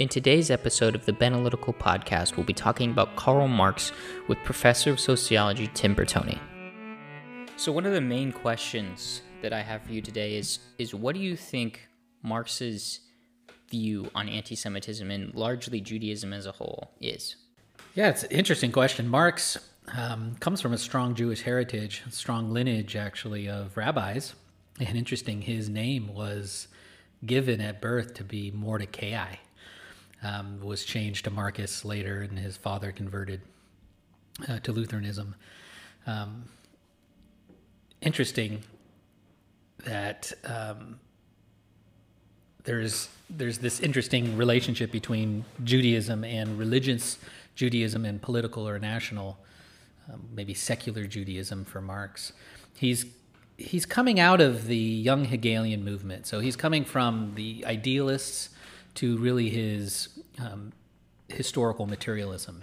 In 0.00 0.08
today's 0.08 0.50
episode 0.50 0.96
of 0.96 1.06
the 1.06 1.12
Benalytical 1.12 1.72
Podcast, 1.72 2.36
we'll 2.36 2.44
be 2.44 2.52
talking 2.52 2.90
about 2.90 3.14
Karl 3.14 3.46
Marx 3.46 3.92
with 4.26 4.38
Professor 4.42 4.90
of 4.90 4.98
Sociology 4.98 5.70
Tim 5.72 5.94
Bertoni. 5.94 6.40
So, 7.56 7.70
one 7.70 7.86
of 7.86 7.92
the 7.92 8.00
main 8.00 8.32
questions 8.32 9.22
that 9.40 9.52
I 9.52 9.60
have 9.60 9.82
for 9.82 9.92
you 9.92 10.02
today 10.02 10.34
is 10.34 10.58
is 10.78 10.96
what 10.96 11.14
do 11.14 11.20
you 11.20 11.36
think 11.36 11.86
Marx's 12.24 13.02
view 13.70 14.10
on 14.16 14.28
anti-Semitism 14.28 15.08
and 15.12 15.32
largely 15.32 15.80
Judaism 15.80 16.32
as 16.32 16.46
a 16.46 16.52
whole 16.52 16.90
is? 17.00 17.36
Yeah, 17.94 18.08
it's 18.08 18.24
an 18.24 18.32
interesting 18.32 18.72
question. 18.72 19.06
Marx 19.06 19.56
um, 19.96 20.34
comes 20.40 20.60
from 20.60 20.72
a 20.72 20.78
strong 20.78 21.14
Jewish 21.14 21.42
heritage, 21.42 22.02
strong 22.10 22.50
lineage 22.50 22.96
actually 22.96 23.48
of 23.48 23.76
rabbis, 23.76 24.34
and 24.80 24.98
interesting, 24.98 25.42
his 25.42 25.68
name 25.68 26.12
was 26.12 26.66
given 27.24 27.60
at 27.60 27.80
birth 27.80 28.14
to 28.14 28.24
be 28.24 28.50
Mordecai 28.50 29.36
um, 30.24 30.58
was 30.60 30.84
changed 30.84 31.24
to 31.24 31.30
Marcus 31.30 31.84
later, 31.84 32.22
and 32.22 32.38
his 32.38 32.56
father 32.56 32.90
converted 32.90 33.42
uh, 34.48 34.58
to 34.60 34.72
Lutheranism. 34.72 35.34
Um, 36.06 36.44
interesting 38.00 38.62
that 39.84 40.32
um, 40.44 40.98
there's 42.64 43.08
there's 43.28 43.58
this 43.58 43.80
interesting 43.80 44.36
relationship 44.36 44.90
between 44.90 45.44
Judaism 45.62 46.24
and 46.24 46.58
religious 46.58 47.18
Judaism 47.54 48.04
and 48.04 48.20
political 48.20 48.68
or 48.68 48.78
national, 48.78 49.38
um, 50.12 50.28
maybe 50.34 50.54
secular 50.54 51.06
Judaism 51.06 51.64
for 51.64 51.80
Marx. 51.80 52.32
He's 52.74 53.06
he's 53.58 53.84
coming 53.84 54.18
out 54.18 54.40
of 54.40 54.66
the 54.66 54.76
young 54.76 55.26
Hegelian 55.26 55.84
movement, 55.84 56.26
so 56.26 56.40
he's 56.40 56.56
coming 56.56 56.84
from 56.84 57.32
the 57.34 57.64
idealists 57.66 58.48
to 58.94 59.16
really 59.18 59.50
his 59.50 60.08
um, 60.38 60.72
historical 61.28 61.86
materialism. 61.86 62.62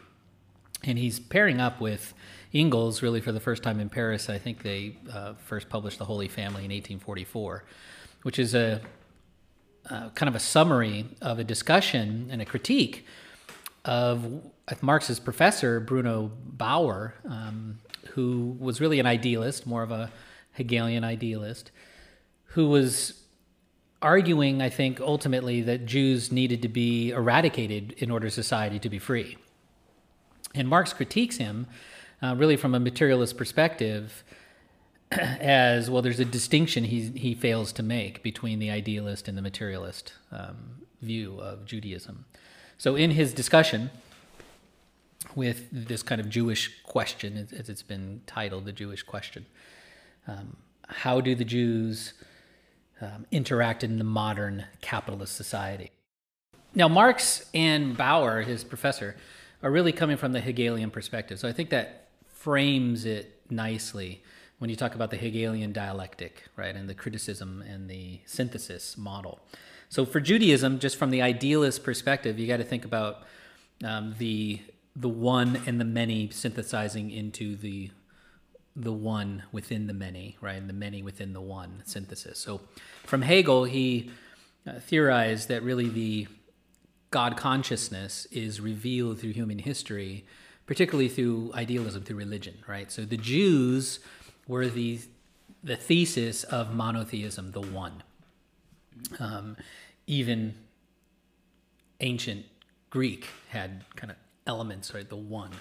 And 0.83 0.97
he's 0.97 1.19
pairing 1.19 1.61
up 1.61 1.79
with 1.79 2.13
Engels 2.53 3.01
really 3.01 3.21
for 3.21 3.31
the 3.31 3.39
first 3.39 3.63
time 3.63 3.79
in 3.79 3.89
Paris. 3.89 4.29
I 4.29 4.37
think 4.37 4.63
they 4.63 4.97
uh, 5.11 5.33
first 5.45 5.69
published 5.69 5.99
The 5.99 6.05
Holy 6.05 6.27
Family 6.27 6.65
in 6.65 6.71
1844, 6.71 7.63
which 8.23 8.39
is 8.39 8.55
a, 8.55 8.81
a 9.85 10.09
kind 10.15 10.27
of 10.27 10.35
a 10.35 10.39
summary 10.39 11.05
of 11.21 11.39
a 11.39 11.43
discussion 11.43 12.29
and 12.31 12.41
a 12.41 12.45
critique 12.45 13.05
of 13.85 14.43
Marx's 14.81 15.19
professor, 15.19 15.79
Bruno 15.79 16.31
Bauer, 16.45 17.15
um, 17.27 17.79
who 18.11 18.55
was 18.59 18.81
really 18.81 18.99
an 18.99 19.05
idealist, 19.05 19.65
more 19.65 19.83
of 19.83 19.91
a 19.91 20.11
Hegelian 20.53 21.03
idealist, 21.03 21.71
who 22.45 22.67
was 22.67 23.20
arguing, 24.01 24.61
I 24.61 24.69
think, 24.69 24.99
ultimately 24.99 25.61
that 25.61 25.85
Jews 25.85 26.31
needed 26.31 26.61
to 26.63 26.67
be 26.67 27.11
eradicated 27.11 27.93
in 27.97 28.11
order 28.11 28.29
society 28.29 28.79
to 28.79 28.89
be 28.89 28.99
free. 28.99 29.37
And 30.53 30.67
Marx 30.67 30.93
critiques 30.93 31.37
him 31.37 31.67
uh, 32.21 32.35
really 32.37 32.57
from 32.57 32.75
a 32.75 32.79
materialist 32.79 33.37
perspective 33.37 34.23
as 35.11 35.89
well, 35.89 36.01
there's 36.01 36.19
a 36.19 36.25
distinction 36.25 36.85
he, 36.85 37.09
he 37.09 37.35
fails 37.35 37.73
to 37.73 37.83
make 37.83 38.23
between 38.23 38.59
the 38.59 38.71
idealist 38.71 39.27
and 39.27 39.37
the 39.37 39.41
materialist 39.41 40.13
um, 40.31 40.81
view 41.01 41.39
of 41.39 41.65
Judaism. 41.65 42.25
So, 42.77 42.95
in 42.95 43.11
his 43.11 43.33
discussion 43.33 43.91
with 45.35 45.67
this 45.71 46.01
kind 46.01 46.19
of 46.21 46.29
Jewish 46.29 46.81
question, 46.83 47.37
as 47.37 47.69
it's 47.69 47.83
been 47.83 48.21
titled, 48.25 48.65
the 48.65 48.71
Jewish 48.71 49.03
question, 49.03 49.45
um, 50.27 50.57
how 50.87 51.21
do 51.21 51.35
the 51.35 51.45
Jews 51.45 52.13
um, 53.01 53.25
interact 53.31 53.83
in 53.83 53.97
the 53.97 54.03
modern 54.03 54.65
capitalist 54.81 55.35
society. 55.35 55.91
Now, 56.73 56.87
Marx 56.87 57.45
and 57.53 57.97
Bauer, 57.97 58.41
his 58.41 58.63
professor, 58.63 59.15
are 59.61 59.71
really 59.71 59.91
coming 59.91 60.17
from 60.17 60.31
the 60.31 60.39
Hegelian 60.39 60.89
perspective. 60.89 61.39
So 61.39 61.47
I 61.47 61.51
think 61.51 61.69
that 61.71 62.07
frames 62.27 63.05
it 63.05 63.41
nicely 63.49 64.23
when 64.59 64.69
you 64.69 64.75
talk 64.75 64.95
about 64.95 65.09
the 65.09 65.17
Hegelian 65.17 65.73
dialectic, 65.73 66.43
right, 66.55 66.75
and 66.75 66.87
the 66.87 66.93
criticism 66.93 67.63
and 67.67 67.89
the 67.89 68.21
synthesis 68.25 68.97
model. 68.97 69.39
So 69.89 70.05
for 70.05 70.19
Judaism, 70.19 70.79
just 70.79 70.95
from 70.95 71.09
the 71.09 71.21
idealist 71.21 71.83
perspective, 71.83 72.39
you 72.39 72.47
got 72.47 72.57
to 72.57 72.63
think 72.63 72.85
about 72.85 73.23
um, 73.83 74.15
the 74.17 74.61
the 74.95 75.09
one 75.09 75.61
and 75.65 75.79
the 75.79 75.85
many 75.85 76.29
synthesizing 76.29 77.11
into 77.11 77.55
the 77.55 77.89
the 78.75 78.93
one 78.93 79.43
within 79.51 79.87
the 79.87 79.93
many, 79.93 80.37
right? 80.41 80.55
And 80.55 80.69
the 80.69 80.73
many 80.73 81.03
within 81.03 81.33
the 81.33 81.41
one 81.41 81.81
synthesis. 81.85 82.39
So 82.39 82.61
from 83.03 83.21
Hegel, 83.21 83.65
he 83.65 84.11
uh, 84.65 84.79
theorized 84.79 85.49
that 85.49 85.63
really 85.63 85.89
the 85.89 86.27
God 87.09 87.35
consciousness 87.35 88.25
is 88.31 88.61
revealed 88.61 89.19
through 89.19 89.33
human 89.33 89.59
history, 89.59 90.25
particularly 90.65 91.09
through 91.09 91.51
idealism, 91.53 92.03
through 92.03 92.15
religion, 92.15 92.57
right? 92.67 92.91
So 92.91 93.03
the 93.03 93.17
Jews 93.17 93.99
were 94.47 94.67
the 94.67 94.99
the 95.63 95.75
thesis 95.75 96.43
of 96.45 96.73
monotheism, 96.73 97.51
the 97.51 97.61
one. 97.61 98.01
Um, 99.19 99.57
even 100.07 100.55
ancient 101.99 102.45
Greek 102.89 103.27
had 103.49 103.83
kind 103.95 104.09
of 104.09 104.17
elements, 104.47 104.91
right? 104.93 105.07
The 105.07 105.15
one 105.15 105.51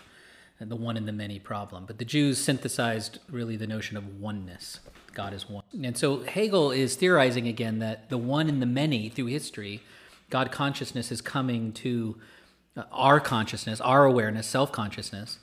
the 0.69 0.77
one 0.77 0.97
in 0.97 1.07
the 1.07 1.13
many 1.13 1.39
problem. 1.39 1.85
But 1.87 1.99
the 1.99 2.05
Jews 2.05 2.39
synthesized 2.39 3.19
really 3.31 3.57
the 3.57 3.67
notion 3.67 3.97
of 3.97 4.21
oneness. 4.21 4.81
God 5.15 5.33
is 5.33 5.49
one. 5.49 5.65
And 5.83 5.97
so 5.97 6.23
Hegel 6.23 6.71
is 6.71 6.97
theorizing 6.97 7.49
again 7.49 7.79
that 7.79 8.11
the 8.11 8.19
one 8.19 8.49
in 8.49 8.61
the 8.61 8.67
many 8.67 9.09
through 9.09 9.27
history, 9.27 9.81
God 10.29 10.53
consciousness 10.53 11.11
is 11.11 11.21
coming 11.21 11.73
to 11.73 12.17
uh, 12.77 12.85
our 12.93 13.21
consciousness, 13.21 13.81
our 13.81 14.05
awareness, 14.05 14.47
self 14.47 14.71
consciousness 14.71 15.39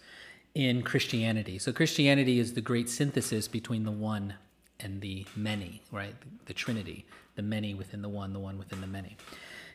in 0.53 0.83
Christianity. 0.83 1.59
So 1.59 1.71
Christianity 1.71 2.39
is 2.39 2.53
the 2.53 2.61
great 2.61 2.89
synthesis 2.89 3.47
between 3.47 3.83
the 3.83 3.91
one 3.91 4.35
and 4.79 5.01
the 5.01 5.25
many, 5.35 5.81
right? 5.91 6.19
The, 6.21 6.27
the 6.45 6.53
Trinity, 6.53 7.05
the 7.35 7.41
many 7.41 7.73
within 7.73 8.01
the 8.01 8.09
one, 8.09 8.33
the 8.33 8.39
one 8.39 8.57
within 8.57 8.81
the 8.81 8.87
many. 8.87 9.17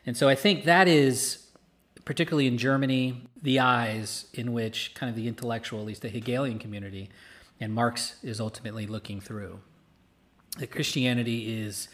And 0.05 0.17
so 0.17 0.27
I 0.27 0.35
think 0.35 0.65
that 0.65 0.87
is 0.87 1.42
particularly 2.05 2.47
in 2.47 2.57
Germany, 2.57 3.21
the 3.41 3.59
eyes 3.59 4.25
in 4.33 4.53
which 4.53 4.93
kind 4.93 5.09
of 5.09 5.15
the 5.15 5.27
intellectual, 5.27 5.79
at 5.79 5.85
least 5.85 6.01
the 6.01 6.09
Hegelian 6.09 6.59
community, 6.59 7.09
and 7.59 7.73
Marx 7.73 8.15
is 8.23 8.39
ultimately 8.39 8.85
looking 8.85 9.21
through. 9.21 9.59
That 10.57 10.71
Christianity 10.71 11.61
is 11.61 11.87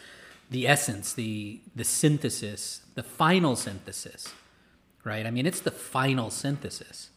the 0.50 0.68
essence, 0.68 1.14
the 1.14 1.62
the 1.75 1.84
synthesis, 1.84 2.81
the 2.96 3.03
final 3.03 3.56
synthesis, 3.56 4.34
right? 5.03 5.25
I 5.25 5.31
mean, 5.31 5.46
it's 5.46 5.62
the 5.62 5.72
final 5.72 6.30
synthesis. 6.30 7.09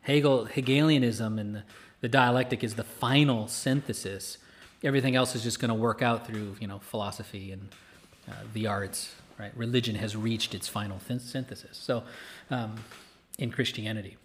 Hegel 0.00 0.46
Hegelianism 0.46 1.38
and 1.38 1.54
the, 1.56 1.62
the 2.00 2.08
dialectic 2.08 2.64
is 2.64 2.74
the 2.74 2.84
final 2.84 3.46
synthesis. 3.46 4.38
Everything 4.82 5.16
else 5.16 5.34
is 5.34 5.42
just 5.42 5.60
going 5.60 5.68
to 5.68 5.74
work 5.74 6.02
out 6.02 6.26
through 6.26 6.56
you 6.60 6.66
know 6.66 6.78
philosophy 6.78 7.52
and 7.52 7.68
uh, 8.28 8.32
the 8.52 8.66
arts 8.66 9.14
right? 9.38 9.56
Religion 9.56 9.94
has 9.96 10.16
reached 10.16 10.54
its 10.54 10.68
final 10.68 10.98
th- 11.06 11.20
synthesis. 11.20 11.76
So, 11.76 12.02
um, 12.50 12.76
in 13.38 13.52
Christianity. 13.52 14.16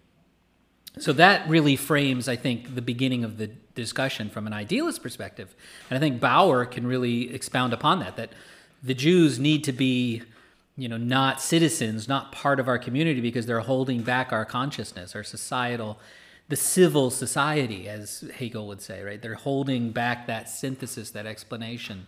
So 0.98 1.12
that 1.14 1.48
really 1.48 1.76
frames, 1.76 2.28
I 2.28 2.36
think, 2.36 2.74
the 2.74 2.82
beginning 2.82 3.24
of 3.24 3.38
the 3.38 3.48
discussion 3.74 4.28
from 4.28 4.46
an 4.46 4.52
idealist 4.52 5.02
perspective. 5.02 5.54
And 5.88 5.96
I 5.96 6.00
think 6.00 6.20
Bauer 6.20 6.64
can 6.64 6.86
really 6.86 7.32
expound 7.32 7.72
upon 7.72 8.00
that, 8.00 8.16
that 8.16 8.32
the 8.82 8.94
Jews 8.94 9.38
need 9.38 9.64
to 9.64 9.72
be, 9.72 10.22
you 10.76 10.88
know, 10.88 10.96
not 10.96 11.40
citizens, 11.40 12.08
not 12.08 12.32
part 12.32 12.60
of 12.60 12.68
our 12.68 12.78
community 12.78 13.20
because 13.20 13.46
they're 13.46 13.60
holding 13.60 14.02
back 14.02 14.32
our 14.32 14.44
consciousness, 14.44 15.14
our 15.14 15.24
societal, 15.24 15.98
the 16.48 16.56
civil 16.56 17.10
society, 17.10 17.88
as 17.88 18.24
Hegel 18.36 18.66
would 18.68 18.82
say, 18.82 19.02
right? 19.02 19.20
They're 19.20 19.34
holding 19.34 19.90
back 19.90 20.26
that 20.26 20.48
synthesis, 20.48 21.10
that 21.10 21.26
explanation 21.26 22.06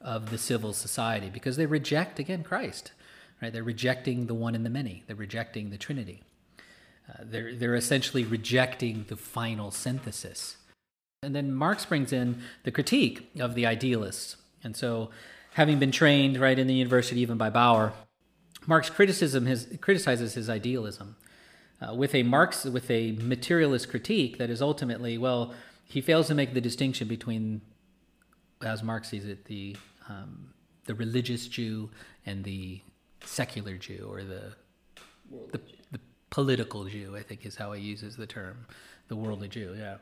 of 0.00 0.30
the 0.30 0.38
civil 0.38 0.72
society 0.72 1.30
because 1.30 1.56
they 1.56 1.66
reject 1.66 2.18
again 2.18 2.42
Christ, 2.42 2.92
right? 3.42 3.52
They're 3.52 3.62
rejecting 3.62 4.26
the 4.26 4.34
one 4.34 4.54
in 4.54 4.62
the 4.62 4.70
many. 4.70 5.04
They're 5.06 5.16
rejecting 5.16 5.70
the 5.70 5.78
Trinity. 5.78 6.22
Uh, 7.08 7.22
they're 7.22 7.54
they're 7.54 7.74
essentially 7.74 8.24
rejecting 8.24 9.04
the 9.08 9.16
final 9.16 9.70
synthesis. 9.70 10.56
And 11.22 11.34
then 11.34 11.52
Marx 11.52 11.84
brings 11.84 12.12
in 12.12 12.42
the 12.62 12.70
critique 12.70 13.30
of 13.38 13.54
the 13.54 13.66
idealists. 13.66 14.36
And 14.64 14.74
so, 14.74 15.10
having 15.52 15.78
been 15.78 15.92
trained 15.92 16.38
right 16.38 16.58
in 16.58 16.66
the 16.66 16.74
university 16.74 17.20
even 17.20 17.36
by 17.36 17.50
Bauer, 17.50 17.92
Marx 18.66 18.90
criticism 18.90 19.46
his 19.46 19.66
criticizes 19.80 20.34
his 20.34 20.48
idealism 20.48 21.16
uh, 21.80 21.94
with 21.94 22.14
a 22.14 22.22
Marx 22.22 22.64
with 22.64 22.90
a 22.90 23.12
materialist 23.12 23.88
critique 23.88 24.38
that 24.38 24.50
is 24.50 24.60
ultimately 24.60 25.16
well 25.18 25.54
he 25.84 26.00
fails 26.00 26.28
to 26.28 26.34
make 26.34 26.54
the 26.54 26.60
distinction 26.60 27.08
between 27.08 27.60
as 28.62 28.82
Marx 28.82 29.08
sees 29.08 29.24
it 29.24 29.46
the 29.46 29.76
um, 30.10 30.52
the 30.86 30.94
religious 30.94 31.46
Jew 31.46 31.90
and 32.26 32.44
the 32.44 32.80
secular 33.24 33.76
Jew, 33.76 34.08
or 34.10 34.22
the, 34.24 34.52
the, 35.52 35.60
the 35.92 36.00
political 36.30 36.84
Jew. 36.84 37.16
I 37.16 37.22
think 37.22 37.46
is 37.46 37.56
how 37.56 37.72
he 37.72 37.82
uses 37.82 38.16
the 38.16 38.26
term, 38.26 38.66
the 39.08 39.16
worldly 39.16 39.48
Jew. 39.48 39.74
Yeah, 39.78 39.96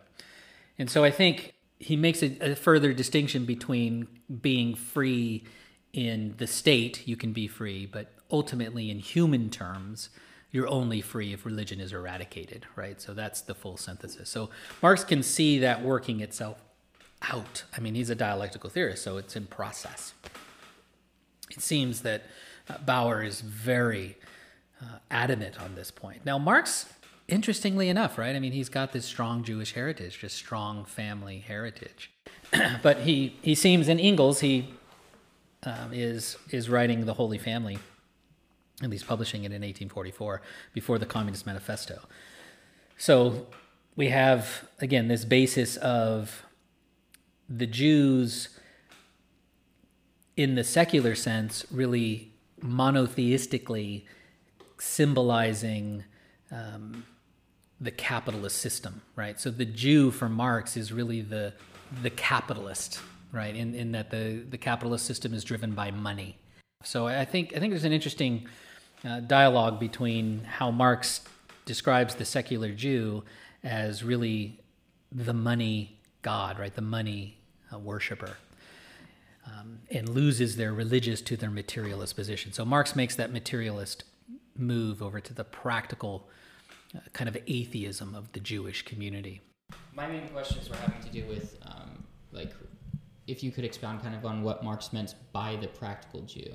and 0.78 0.90
so 0.90 1.04
I 1.04 1.10
think 1.10 1.54
he 1.78 1.96
makes 1.96 2.22
a, 2.22 2.52
a 2.52 2.54
further 2.54 2.92
distinction 2.92 3.44
between 3.44 4.08
being 4.40 4.74
free 4.74 5.44
in 5.92 6.34
the 6.38 6.46
state 6.46 7.06
you 7.06 7.16
can 7.16 7.32
be 7.32 7.46
free, 7.46 7.86
but 7.86 8.12
ultimately 8.30 8.90
in 8.90 8.98
human 8.98 9.48
terms, 9.50 10.10
you're 10.50 10.68
only 10.68 11.00
free 11.00 11.32
if 11.32 11.44
religion 11.44 11.80
is 11.80 11.92
eradicated, 11.92 12.66
right? 12.76 13.00
So 13.00 13.14
that's 13.14 13.40
the 13.42 13.54
full 13.54 13.76
synthesis. 13.76 14.28
So 14.28 14.50
Marx 14.82 15.04
can 15.04 15.22
see 15.22 15.58
that 15.58 15.82
working 15.82 16.20
itself 16.20 16.58
out. 17.22 17.64
I 17.76 17.80
mean, 17.80 17.94
he's 17.94 18.10
a 18.10 18.14
dialectical 18.14 18.70
theorist, 18.70 19.02
so 19.02 19.16
it's 19.16 19.36
in 19.36 19.46
process. 19.46 20.14
It 21.50 21.60
seems 21.60 22.02
that 22.02 22.24
uh, 22.68 22.78
Bauer 22.78 23.22
is 23.22 23.40
very 23.40 24.16
uh, 24.80 24.98
adamant 25.10 25.60
on 25.60 25.74
this 25.74 25.90
point. 25.90 26.24
Now, 26.24 26.38
Marx, 26.38 26.92
interestingly 27.26 27.88
enough, 27.88 28.18
right? 28.18 28.34
I 28.34 28.38
mean, 28.38 28.52
he's 28.52 28.68
got 28.68 28.92
this 28.92 29.04
strong 29.04 29.44
Jewish 29.44 29.74
heritage, 29.74 30.18
just 30.18 30.36
strong 30.36 30.84
family 30.84 31.38
heritage. 31.38 32.10
but 32.82 32.98
he, 32.98 33.36
he 33.42 33.54
seems 33.54 33.88
in 33.88 33.98
Engels, 33.98 34.40
he 34.40 34.68
um, 35.64 35.92
is, 35.92 36.36
is 36.50 36.68
writing 36.68 37.04
the 37.04 37.14
Holy 37.14 37.38
Family, 37.38 37.78
at 38.82 38.90
least 38.90 39.06
publishing 39.06 39.42
it 39.42 39.52
in 39.52 39.62
1844, 39.62 40.40
before 40.72 40.98
the 40.98 41.06
Communist 41.06 41.46
Manifesto. 41.46 42.00
So 42.96 43.46
we 43.96 44.08
have, 44.08 44.68
again, 44.80 45.08
this 45.08 45.24
basis 45.24 45.76
of 45.76 46.44
the 47.48 47.66
Jews, 47.66 48.48
in 50.36 50.54
the 50.54 50.64
secular 50.64 51.14
sense, 51.14 51.64
really 51.70 52.32
monotheistically 52.62 54.04
symbolizing 54.78 56.04
um, 56.50 57.04
the 57.80 57.90
capitalist 57.90 58.56
system, 58.58 59.02
right? 59.16 59.40
So 59.40 59.50
the 59.50 59.64
Jew 59.64 60.10
for 60.10 60.28
Marx 60.28 60.76
is 60.76 60.92
really 60.92 61.22
the 61.22 61.54
the 62.02 62.10
capitalist, 62.10 63.00
right? 63.32 63.54
In 63.54 63.74
in 63.74 63.92
that 63.92 64.10
the 64.10 64.44
the 64.48 64.58
capitalist 64.58 65.06
system 65.06 65.32
is 65.32 65.44
driven 65.44 65.72
by 65.72 65.90
money. 65.90 66.36
So 66.84 67.06
I 67.06 67.24
think 67.24 67.54
I 67.56 67.60
think 67.60 67.72
there's 67.72 67.84
an 67.84 67.92
interesting 67.92 68.46
uh, 69.04 69.20
dialogue 69.20 69.80
between 69.80 70.44
how 70.44 70.70
Marx 70.70 71.22
describes 71.64 72.14
the 72.16 72.24
secular 72.24 72.72
Jew 72.72 73.24
as 73.62 74.02
really 74.02 74.60
the 75.10 75.34
money 75.34 75.98
god, 76.22 76.58
right? 76.58 76.74
The 76.74 76.82
money 76.82 77.37
uh, 77.72 77.78
worshiper. 77.78 78.36
Um, 79.46 79.78
and 79.90 80.10
loses 80.10 80.56
their 80.56 80.74
religious 80.74 81.22
to 81.22 81.34
their 81.34 81.50
materialist 81.50 82.14
position. 82.16 82.52
So 82.52 82.66
Marx 82.66 82.94
makes 82.94 83.16
that 83.16 83.32
materialist 83.32 84.04
move 84.54 85.00
over 85.02 85.20
to 85.20 85.32
the 85.32 85.44
practical 85.44 86.28
uh, 86.94 86.98
kind 87.14 87.28
of 87.28 87.38
atheism 87.46 88.14
of 88.14 88.30
the 88.32 88.40
Jewish 88.40 88.84
community. 88.84 89.40
My 89.94 90.06
main 90.06 90.28
questions 90.28 90.68
were 90.68 90.76
having 90.76 91.00
to 91.00 91.08
do 91.08 91.24
with, 91.26 91.56
um, 91.62 92.04
like, 92.30 92.52
if 93.26 93.42
you 93.42 93.50
could 93.50 93.64
expound 93.64 94.02
kind 94.02 94.14
of 94.14 94.26
on 94.26 94.42
what 94.42 94.62
Marx 94.62 94.92
meant 94.92 95.14
by 95.32 95.56
the 95.56 95.68
practical 95.68 96.20
Jew, 96.22 96.52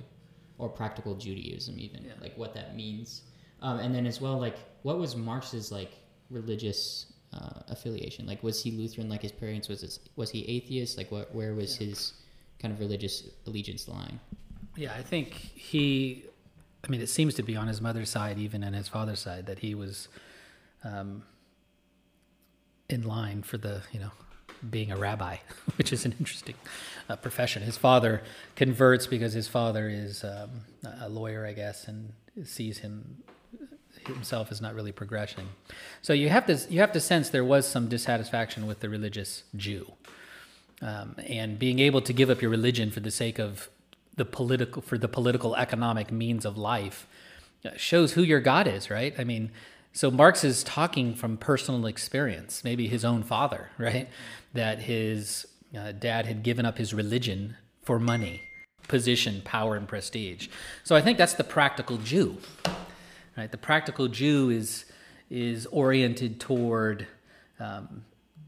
or 0.59 0.69
practical 0.69 1.15
Judaism, 1.15 1.79
even, 1.79 2.03
yeah. 2.03 2.11
like 2.21 2.37
what 2.37 2.53
that 2.53 2.75
means. 2.75 3.23
Um, 3.63 3.79
and 3.79 3.95
then 3.95 4.05
as 4.05 4.21
well, 4.21 4.39
like, 4.39 4.57
what 4.83 4.99
was 4.99 5.15
Marx's, 5.15 5.71
like, 5.71 5.93
religious 6.29 7.12
uh, 7.33 7.61
affiliation? 7.69 8.25
Like, 8.25 8.43
was 8.43 8.61
he 8.63 8.71
Lutheran 8.71 9.09
like 9.09 9.21
his 9.21 9.31
parents? 9.31 9.67
Was 9.67 9.81
his, 9.81 9.99
was 10.15 10.29
he 10.29 10.45
atheist? 10.47 10.97
Like, 10.97 11.11
what 11.11 11.33
where 11.33 11.53
was 11.53 11.79
yeah. 11.79 11.87
his 11.87 12.13
kind 12.59 12.73
of 12.73 12.79
religious 12.79 13.23
allegiance 13.47 13.87
lying? 13.87 14.19
Yeah, 14.75 14.93
I 14.93 15.01
think 15.01 15.33
he 15.33 16.25
I 16.85 16.89
mean, 16.89 17.01
it 17.01 17.07
seems 17.07 17.33
to 17.35 17.43
be 17.43 17.55
on 17.55 17.67
his 17.67 17.79
mother's 17.79 18.09
side, 18.09 18.37
even 18.37 18.63
and 18.63 18.75
his 18.75 18.89
father's 18.89 19.19
side, 19.19 19.45
that 19.45 19.59
he 19.59 19.73
was 19.73 20.09
um, 20.83 21.23
in 22.89 23.03
line 23.03 23.41
for 23.41 23.57
the, 23.57 23.83
you 23.93 24.01
know, 24.01 24.11
being 24.69 24.91
a 24.91 24.97
rabbi, 24.97 25.37
which 25.77 25.93
is 25.93 26.05
an 26.05 26.13
interesting 26.19 26.55
uh, 27.09 27.15
profession. 27.15 27.63
His 27.63 27.77
father 27.77 28.21
converts 28.55 29.07
because 29.07 29.31
his 29.31 29.47
father 29.47 29.87
is 29.87 30.25
um, 30.25 30.49
a 30.99 31.07
lawyer, 31.07 31.45
I 31.45 31.53
guess, 31.53 31.87
and 31.87 32.11
sees 32.43 32.79
him 32.79 33.23
himself 34.07 34.51
is 34.51 34.61
not 34.61 34.75
really 34.75 34.91
progressing. 34.91 35.47
So 36.01 36.13
you 36.13 36.29
have 36.29 36.45
to 36.47 36.59
you 36.69 36.79
have 36.79 36.91
to 36.93 36.99
sense 36.99 37.29
there 37.29 37.43
was 37.43 37.67
some 37.67 37.87
dissatisfaction 37.87 38.67
with 38.67 38.79
the 38.79 38.89
religious 38.89 39.43
Jew, 39.55 39.93
um, 40.81 41.15
and 41.27 41.57
being 41.57 41.79
able 41.79 42.01
to 42.01 42.13
give 42.13 42.29
up 42.29 42.41
your 42.41 42.51
religion 42.51 42.91
for 42.91 42.99
the 42.99 43.11
sake 43.11 43.39
of 43.39 43.69
the 44.15 44.25
political 44.25 44.81
for 44.81 44.97
the 44.97 45.07
political 45.07 45.55
economic 45.55 46.11
means 46.11 46.45
of 46.45 46.57
life 46.57 47.07
uh, 47.65 47.69
shows 47.77 48.13
who 48.13 48.23
your 48.23 48.39
God 48.39 48.67
is, 48.67 48.89
right? 48.89 49.13
I 49.17 49.23
mean, 49.23 49.51
so 49.93 50.09
Marx 50.09 50.43
is 50.43 50.63
talking 50.63 51.13
from 51.13 51.37
personal 51.37 51.85
experience, 51.85 52.63
maybe 52.63 52.87
his 52.87 53.05
own 53.05 53.23
father, 53.23 53.69
right? 53.77 54.09
That 54.53 54.79
his 54.79 55.45
uh, 55.77 55.91
dad 55.93 56.25
had 56.25 56.43
given 56.43 56.65
up 56.65 56.77
his 56.77 56.93
religion 56.93 57.55
for 57.81 57.99
money, 57.99 58.41
position, 58.87 59.41
power, 59.43 59.75
and 59.75 59.87
prestige. 59.87 60.47
So 60.83 60.95
I 60.95 61.01
think 61.01 61.17
that's 61.17 61.33
the 61.33 61.43
practical 61.43 61.97
Jew, 61.97 62.37
right? 63.37 63.51
The 63.51 63.57
practical 63.57 64.07
Jew 64.07 64.49
is 64.49 64.85
is 65.29 65.65
oriented 65.67 66.39
toward 66.39 67.07
um, 67.59 68.05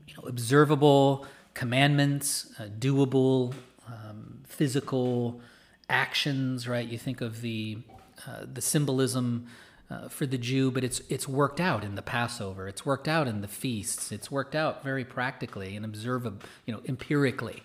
you 0.08 0.14
know, 0.16 0.28
observable 0.28 1.26
commandments, 1.54 2.52
uh, 2.60 2.66
doable, 2.66 3.54
um, 3.88 4.42
physical 4.46 5.42
actions, 5.90 6.68
right? 6.68 6.88
You 6.88 6.98
think 6.98 7.22
of 7.22 7.42
the 7.42 7.80
uh, 8.28 8.46
the 8.52 8.62
symbolism 8.62 9.48
uh, 9.90 10.08
for 10.10 10.26
the 10.26 10.38
Jew, 10.38 10.72
but 10.72 10.84
it's 10.84 11.02
it's 11.10 11.28
worked 11.28 11.60
out 11.60 11.84
in 11.84 11.96
the 11.96 12.02
Passover. 12.02 12.68
It's 12.68 12.86
worked 12.86 13.08
out 13.08 13.28
in 13.28 13.42
the 13.42 13.48
feasts. 13.48 14.12
It's 14.12 14.32
worked 14.32 14.56
out 14.56 14.84
very 14.84 15.06
practically 15.06 15.76
and 15.76 15.86
observable, 15.86 16.40
you 16.66 16.74
know, 16.74 16.82
empirically, 16.88 17.64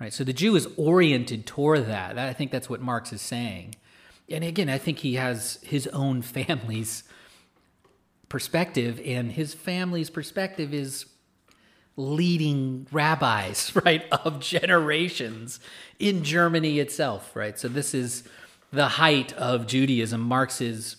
right? 0.00 0.12
So 0.12 0.24
the 0.24 0.32
Jew 0.32 0.56
is 0.56 0.68
oriented 0.76 1.46
toward 1.46 1.86
that. 1.86 2.18
I 2.18 2.32
think 2.32 2.50
that's 2.50 2.68
what 2.68 2.80
Marx 2.80 3.12
is 3.12 3.22
saying. 3.22 3.74
And 4.30 4.44
again, 4.44 4.68
I 4.68 4.78
think 4.78 4.98
he 4.98 5.14
has 5.14 5.58
his 5.62 5.86
own 5.88 6.22
family's 6.22 7.04
perspective, 8.28 9.00
and 9.04 9.32
his 9.32 9.54
family's 9.54 10.10
perspective 10.10 10.72
is 10.72 11.06
leading 11.96 12.86
rabbis, 12.92 13.74
right, 13.84 14.04
of 14.10 14.40
generations 14.40 15.60
in 15.98 16.24
Germany 16.24 16.78
itself, 16.78 17.34
right? 17.34 17.58
So 17.58 17.68
this 17.68 17.94
is 17.94 18.24
the 18.72 18.88
height 18.88 19.32
of 19.34 19.66
Judaism. 19.66 20.20
Marx's 20.20 20.96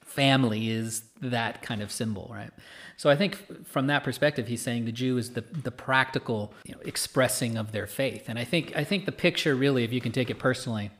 family 0.00 0.70
is 0.70 1.02
that 1.20 1.62
kind 1.62 1.82
of 1.82 1.92
symbol, 1.92 2.30
right? 2.32 2.50
So 2.96 3.10
I 3.10 3.16
think 3.16 3.66
from 3.66 3.86
that 3.86 4.02
perspective, 4.02 4.48
he's 4.48 4.62
saying 4.62 4.84
the 4.84 4.92
Jew 4.92 5.18
is 5.18 5.30
the, 5.30 5.42
the 5.42 5.70
practical 5.70 6.52
you 6.64 6.74
know, 6.74 6.80
expressing 6.84 7.56
of 7.56 7.70
their 7.70 7.86
faith. 7.86 8.28
And 8.28 8.38
I 8.38 8.44
think 8.44 8.76
I 8.76 8.82
think 8.82 9.06
the 9.06 9.12
picture 9.12 9.54
really, 9.54 9.84
if 9.84 9.92
you 9.92 10.00
can 10.00 10.10
take 10.10 10.30
it 10.30 10.38
personally, 10.40 10.90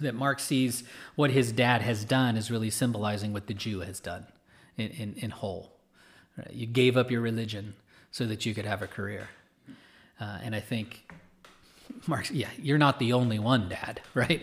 that 0.00 0.14
Marx 0.14 0.44
sees 0.44 0.84
what 1.14 1.30
his 1.30 1.52
dad 1.52 1.82
has 1.82 2.04
done 2.04 2.36
is 2.36 2.50
really 2.50 2.70
symbolizing 2.70 3.32
what 3.32 3.46
the 3.46 3.54
Jew 3.54 3.80
has 3.80 4.00
done 4.00 4.26
in, 4.76 4.90
in, 4.90 5.14
in 5.14 5.30
whole. 5.30 5.72
Right? 6.36 6.52
You 6.52 6.66
gave 6.66 6.96
up 6.96 7.10
your 7.10 7.20
religion 7.20 7.74
so 8.10 8.26
that 8.26 8.44
you 8.46 8.54
could 8.54 8.64
have 8.64 8.82
a 8.82 8.86
career. 8.86 9.28
Uh, 10.20 10.38
and 10.42 10.54
I 10.54 10.60
think, 10.60 11.10
Marx, 12.06 12.30
yeah, 12.30 12.48
you're 12.60 12.78
not 12.78 12.98
the 12.98 13.12
only 13.12 13.38
one, 13.38 13.68
Dad, 13.68 14.00
right? 14.14 14.42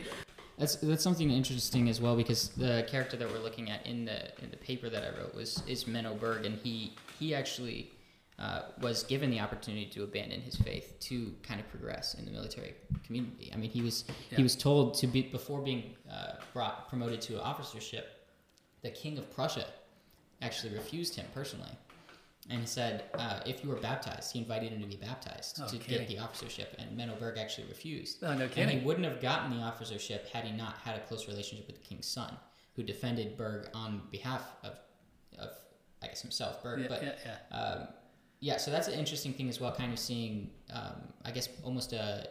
That's 0.57 0.75
that's 0.77 1.03
something 1.03 1.29
interesting 1.29 1.87
as 1.87 2.01
well 2.01 2.15
because 2.15 2.49
the 2.49 2.83
character 2.89 3.15
that 3.15 3.31
we're 3.31 3.43
looking 3.43 3.69
at 3.69 3.85
in 3.85 4.05
the 4.05 4.25
in 4.43 4.49
the 4.49 4.57
paper 4.57 4.89
that 4.89 5.03
I 5.03 5.15
wrote 5.15 5.35
was 5.35 5.61
is 5.67 5.85
Meno 5.85 6.15
Burg, 6.15 6.47
and 6.47 6.57
he 6.57 6.95
he 7.19 7.35
actually 7.35 7.91
uh, 8.39 8.61
was 8.81 9.03
given 9.03 9.31
the 9.31 9.39
opportunity 9.39 9.87
to 9.87 10.03
abandon 10.03 10.41
his 10.41 10.55
faith 10.55 10.99
to 10.99 11.33
kind 11.43 11.59
of 11.59 11.67
progress 11.69 12.13
in 12.13 12.25
the 12.25 12.31
military 12.31 12.75
community. 13.05 13.51
I 13.53 13.57
mean, 13.57 13.69
he 13.69 13.81
was 13.81 14.05
yeah. 14.29 14.37
he 14.37 14.43
was 14.43 14.55
told 14.55 14.93
to 14.95 15.07
be 15.07 15.23
before 15.23 15.61
being 15.61 15.95
uh, 16.11 16.33
brought 16.53 16.89
promoted 16.89 17.21
to 17.21 17.41
officership. 17.41 18.27
The 18.83 18.91
king 18.91 19.17
of 19.17 19.29
Prussia 19.33 19.65
actually 20.41 20.73
refused 20.73 21.15
him 21.15 21.25
personally 21.33 21.71
and 22.49 22.61
he 22.61 22.67
said 22.67 23.05
uh, 23.15 23.41
if 23.45 23.63
you 23.63 23.69
were 23.69 23.75
baptized, 23.75 24.31
he 24.31 24.39
invited 24.39 24.71
him 24.71 24.81
to 24.81 24.87
be 24.87 24.95
baptized 24.95 25.59
oh, 25.61 25.67
to 25.67 25.77
kidding. 25.77 25.99
get 25.99 26.07
the 26.07 26.19
officership, 26.19 26.75
and 26.79 26.95
Meno 26.95 27.15
Burg 27.15 27.37
actually 27.37 27.67
refused. 27.67 28.23
Oh, 28.23 28.33
no 28.33 28.47
kidding. 28.47 28.63
And 28.63 28.71
he 28.79 28.85
wouldn't 28.85 29.05
have 29.05 29.21
gotten 29.21 29.57
the 29.57 29.63
officership 29.63 30.29
had 30.29 30.45
he 30.45 30.55
not 30.55 30.77
had 30.77 30.95
a 30.95 30.99
close 31.01 31.27
relationship 31.27 31.67
with 31.67 31.75
the 31.75 31.83
king's 31.83 32.05
son, 32.05 32.37
who 32.75 32.83
defended 32.83 33.35
Burg 33.35 33.69
on 33.73 34.01
behalf 34.11 34.53
of, 34.63 34.73
of 35.37 35.49
I 36.01 36.07
guess 36.07 36.21
himself, 36.21 36.63
Burg. 36.63 36.81
Yeah, 36.81 36.87
but 36.87 37.03
yeah. 37.03 37.57
Um, 37.57 37.87
yeah, 38.39 38.57
so 38.57 38.71
that's 38.71 38.87
an 38.87 38.93
interesting 38.93 39.33
thing 39.33 39.49
as 39.49 39.59
well. 39.59 39.71
Kind 39.71 39.91
of 39.91 39.99
seeing, 39.99 40.49
um, 40.73 41.13
I 41.25 41.31
guess, 41.31 41.49
almost 41.63 41.93
a 41.93 42.27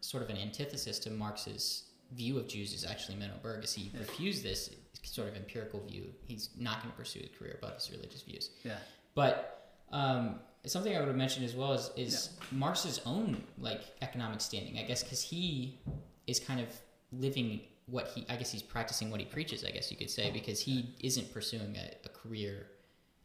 sort 0.00 0.22
of 0.22 0.30
an 0.30 0.36
antithesis 0.36 0.98
to 1.00 1.10
Marx's 1.10 1.84
view 2.12 2.38
of 2.38 2.48
Jews 2.48 2.72
is 2.72 2.84
actually 2.84 3.16
Meno 3.16 3.34
Burg, 3.42 3.64
as 3.64 3.72
he 3.72 3.90
yeah. 3.92 4.00
refused 4.00 4.42
this 4.42 4.70
sort 5.02 5.28
of 5.28 5.36
empirical 5.36 5.80
view. 5.80 6.06
He's 6.26 6.50
not 6.58 6.82
going 6.82 6.90
to 6.90 6.96
pursue 6.96 7.20
a 7.24 7.38
career 7.38 7.58
above 7.62 7.74
his 7.74 7.90
religious 7.90 8.22
views. 8.22 8.50
Yeah. 8.62 8.76
But 9.14 9.72
um, 9.92 10.40
something 10.66 10.94
I 10.94 10.98
would 10.98 11.08
have 11.08 11.16
mentioned 11.16 11.44
as 11.44 11.54
well 11.54 11.72
is, 11.72 11.90
is 11.96 12.30
yeah. 12.32 12.58
Marx's 12.58 13.00
own 13.06 13.42
like 13.58 13.82
economic 14.02 14.40
standing, 14.40 14.78
I 14.78 14.82
guess, 14.82 15.02
because 15.02 15.22
he 15.22 15.78
is 16.26 16.40
kind 16.40 16.60
of 16.60 16.68
living 17.12 17.60
what 17.86 18.08
he, 18.08 18.24
I 18.28 18.36
guess 18.36 18.50
he's 18.50 18.62
practicing 18.62 19.10
what 19.10 19.20
he 19.20 19.26
preaches, 19.26 19.64
I 19.64 19.70
guess 19.70 19.90
you 19.90 19.96
could 19.96 20.10
say, 20.10 20.30
because 20.30 20.60
he 20.60 20.94
isn't 21.00 21.32
pursuing 21.32 21.76
a, 21.76 21.90
a 22.04 22.08
career, 22.08 22.66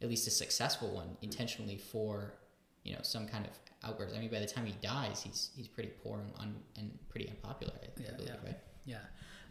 at 0.02 0.08
least 0.08 0.26
a 0.26 0.30
successful 0.30 0.88
one, 0.90 1.16
intentionally 1.22 1.76
for, 1.76 2.34
you 2.84 2.94
know, 2.94 3.00
some 3.02 3.26
kind 3.26 3.46
of 3.46 3.52
outwards. 3.88 4.14
I 4.14 4.18
mean, 4.18 4.30
by 4.30 4.40
the 4.40 4.46
time 4.46 4.66
he 4.66 4.74
dies, 4.82 5.22
he's 5.22 5.50
he's 5.56 5.68
pretty 5.68 5.90
poor 6.02 6.20
and, 6.20 6.32
un, 6.38 6.54
and 6.78 6.98
pretty 7.08 7.28
unpopular. 7.28 7.74
I, 7.82 7.86
Yeah, 8.00 8.08
I 8.08 8.16
believe, 8.16 8.28
yeah. 8.28 8.48
right? 8.48 8.58
Yeah. 8.84 8.98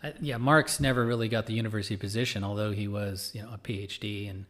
I, 0.02 0.14
yeah, 0.22 0.38
Marx 0.38 0.80
never 0.80 1.06
really 1.06 1.28
got 1.28 1.46
the 1.46 1.54
university 1.54 1.98
position, 1.98 2.44
although 2.44 2.72
he 2.72 2.88
was, 2.88 3.32
you 3.34 3.42
know, 3.42 3.50
a 3.54 3.58
PhD, 3.58 4.30
and 4.30 4.46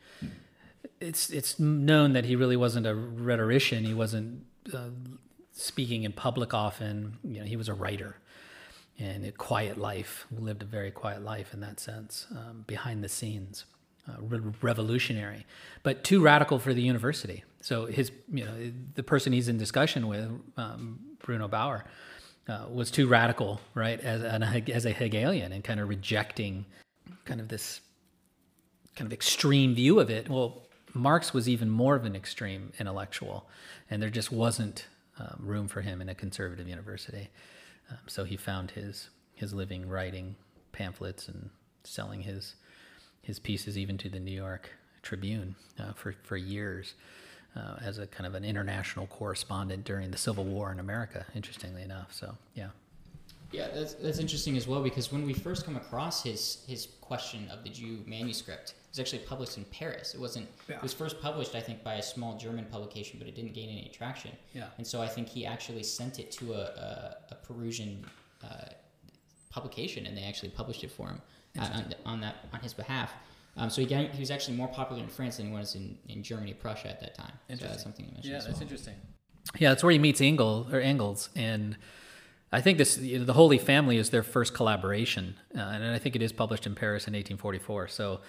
it's 0.99 1.29
it's 1.29 1.59
known 1.59 2.13
that 2.13 2.25
he 2.25 2.35
really 2.35 2.57
wasn't 2.57 2.85
a 2.85 2.93
rhetorician. 2.93 3.83
He 3.83 3.93
wasn't 3.93 4.45
uh, 4.73 4.89
speaking 5.53 6.03
in 6.03 6.11
public 6.11 6.53
often. 6.53 7.17
You 7.23 7.39
know, 7.39 7.45
he 7.45 7.55
was 7.55 7.67
a 7.67 7.73
writer, 7.73 8.17
and 8.99 9.25
a 9.25 9.31
quiet 9.31 9.77
life. 9.77 10.27
Lived 10.31 10.61
a 10.61 10.65
very 10.65 10.91
quiet 10.91 11.23
life 11.23 11.53
in 11.53 11.61
that 11.61 11.79
sense, 11.79 12.27
um, 12.31 12.63
behind 12.67 13.03
the 13.03 13.09
scenes, 13.09 13.65
re- 14.19 14.53
revolutionary, 14.61 15.45
but 15.83 16.03
too 16.03 16.21
radical 16.21 16.59
for 16.59 16.73
the 16.73 16.81
university. 16.81 17.43
So 17.61 17.85
his, 17.85 18.11
you 18.31 18.45
know, 18.45 18.71
the 18.95 19.03
person 19.03 19.33
he's 19.33 19.47
in 19.47 19.57
discussion 19.57 20.07
with, 20.07 20.29
um, 20.57 20.99
Bruno 21.23 21.47
Bauer 21.47 21.85
uh, 22.47 22.65
was 22.71 22.89
too 22.89 23.07
radical, 23.07 23.59
right, 23.75 23.99
as 23.99 24.21
an, 24.21 24.43
as 24.69 24.85
a 24.85 24.91
Hegelian, 24.91 25.51
and 25.51 25.63
kind 25.63 25.79
of 25.79 25.89
rejecting 25.89 26.65
kind 27.25 27.41
of 27.41 27.47
this 27.47 27.81
kind 28.95 29.07
of 29.07 29.13
extreme 29.13 29.75
view 29.75 29.99
of 29.99 30.09
it. 30.09 30.29
Well, 30.29 30.63
Marx 30.93 31.33
was 31.33 31.47
even 31.47 31.69
more 31.69 31.95
of 31.95 32.05
an 32.05 32.15
extreme 32.15 32.73
intellectual, 32.79 33.47
and 33.89 34.01
there 34.01 34.09
just 34.09 34.31
wasn't 34.31 34.87
um, 35.19 35.37
room 35.39 35.67
for 35.67 35.81
him 35.81 36.01
in 36.01 36.09
a 36.09 36.15
conservative 36.15 36.67
university. 36.67 37.29
Um, 37.91 37.97
so 38.07 38.23
he 38.23 38.37
found 38.37 38.71
his 38.71 39.09
his 39.35 39.53
living 39.53 39.87
writing 39.87 40.35
pamphlets 40.71 41.27
and 41.27 41.49
selling 41.83 42.21
his 42.21 42.55
his 43.29 43.39
pieces 43.39 43.77
even 43.77 43.95
to 43.95 44.09
the 44.09 44.19
New 44.19 44.37
York 44.45 44.71
Tribune 45.03 45.55
uh, 45.79 45.93
for 45.93 46.13
for 46.23 46.35
years. 46.35 46.95
Uh, 47.55 47.77
as 47.83 47.97
a 47.97 48.05
kind 48.05 48.27
of 48.27 48.35
an 48.35 48.45
international 48.45 49.07
correspondent 49.07 49.83
during 49.83 50.11
the 50.11 50.17
Civil 50.17 50.45
War 50.45 50.71
in 50.71 50.79
America, 50.79 51.25
interestingly 51.33 51.81
enough. 51.81 52.13
So, 52.13 52.37
yeah. 52.53 52.67
Yeah, 53.51 53.69
that's, 53.73 53.95
that's 53.95 54.19
interesting 54.19 54.55
as 54.55 54.67
well 54.67 54.83
because 54.83 55.11
when 55.11 55.25
we 55.25 55.33
first 55.33 55.65
come 55.65 55.75
across 55.75 56.21
his 56.21 56.63
his 56.67 56.89
question 57.01 57.49
of 57.51 57.63
the 57.63 57.71
Jew 57.71 58.03
manuscript, 58.05 58.75
it 58.77 58.89
was 58.91 58.99
actually 58.99 59.23
published 59.33 59.57
in 59.57 59.65
Paris. 59.65 60.13
It 60.13 60.19
wasn't. 60.19 60.47
It 60.67 60.81
was 60.81 60.93
first 60.93 61.19
published, 61.19 61.55
I 61.55 61.59
think, 61.59 61.83
by 61.83 61.95
a 61.95 62.03
small 62.03 62.37
German 62.37 62.65
publication, 62.65 63.17
but 63.17 63.27
it 63.27 63.35
didn't 63.35 63.53
gain 63.53 63.69
any 63.69 63.89
traction. 63.99 64.31
Yeah. 64.53 64.67
And 64.77 64.85
so 64.85 65.01
I 65.01 65.07
think 65.07 65.27
he 65.27 65.47
actually 65.47 65.83
sent 65.83 66.19
it 66.19 66.29
to 66.39 66.53
a 66.53 66.63
a, 66.87 67.15
a 67.31 67.35
Prussian 67.35 68.05
uh, 68.43 68.69
publication, 69.49 70.05
and 70.05 70.15
they 70.15 70.25
actually 70.31 70.49
published 70.49 70.83
it 70.83 70.91
for 70.91 71.07
him 71.07 71.19
on, 71.57 71.93
on 72.05 72.21
that 72.21 72.35
on 72.53 72.59
his 72.59 72.73
behalf. 72.73 73.13
Um, 73.57 73.69
so 73.69 73.81
he, 73.81 73.87
got, 73.87 74.11
he 74.11 74.19
was 74.19 74.31
actually 74.31 74.55
more 74.55 74.69
popular 74.69 75.01
in 75.03 75.09
France 75.09 75.37
than 75.37 75.47
he 75.47 75.51
was 75.51 75.75
in, 75.75 75.97
in 76.07 76.23
Germany, 76.23 76.53
Prussia 76.53 76.89
at 76.89 77.01
that 77.01 77.15
time. 77.15 77.33
Interesting. 77.49 77.67
So 77.67 77.71
that's 77.71 77.83
something 77.83 78.05
he 78.05 78.11
mentioned 78.11 78.35
as 78.35 78.47
well. 78.47 78.61
interesting. 78.61 78.93
Yeah, 79.57 79.69
that's 79.69 79.83
where 79.83 79.91
he 79.91 79.99
meets 79.99 80.21
Engel 80.21 80.67
or 80.71 80.79
Engels, 80.79 81.29
and 81.35 81.75
I 82.51 82.61
think 82.61 82.77
this 82.77 82.97
you 82.97 83.19
know, 83.19 83.25
the 83.25 83.33
Holy 83.33 83.57
Family 83.57 83.97
is 83.97 84.09
their 84.09 84.23
first 84.23 84.53
collaboration, 84.53 85.35
uh, 85.55 85.61
and 85.61 85.83
I 85.83 85.99
think 85.99 86.15
it 86.15 86.21
is 86.21 86.31
published 86.31 86.65
in 86.65 86.75
Paris 86.75 87.07
in 87.07 87.13
1844. 87.13 87.87
So, 87.87 88.21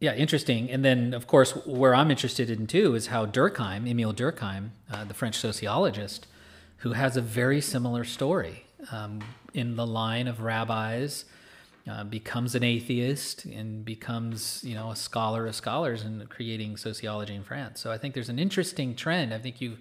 yeah, 0.00 0.14
interesting. 0.14 0.70
And 0.70 0.84
then, 0.84 1.12
of 1.12 1.26
course, 1.26 1.52
where 1.66 1.94
I'm 1.94 2.10
interested 2.10 2.50
in 2.50 2.66
too 2.66 2.94
is 2.94 3.08
how 3.08 3.26
Durkheim, 3.26 3.88
Emile 3.88 4.14
Durkheim, 4.14 4.70
uh, 4.90 5.04
the 5.04 5.14
French 5.14 5.36
sociologist, 5.36 6.26
who 6.78 6.92
has 6.92 7.16
a 7.16 7.20
very 7.20 7.60
similar 7.60 8.04
story 8.04 8.64
um, 8.90 9.20
in 9.52 9.76
the 9.76 9.86
line 9.86 10.26
of 10.26 10.40
rabbis. 10.40 11.26
Uh, 11.88 12.04
becomes 12.04 12.54
an 12.54 12.62
atheist 12.62 13.46
and 13.46 13.84
becomes, 13.86 14.62
you 14.62 14.74
know, 14.74 14.90
a 14.90 14.96
scholar 14.96 15.46
of 15.46 15.54
scholars 15.54 16.02
and 16.02 16.28
creating 16.28 16.76
sociology 16.76 17.34
in 17.34 17.42
France. 17.42 17.80
So 17.80 17.90
I 17.90 17.96
think 17.96 18.12
there's 18.12 18.28
an 18.28 18.38
interesting 18.38 18.94
trend. 18.94 19.32
I 19.32 19.38
think 19.38 19.62
you've 19.62 19.78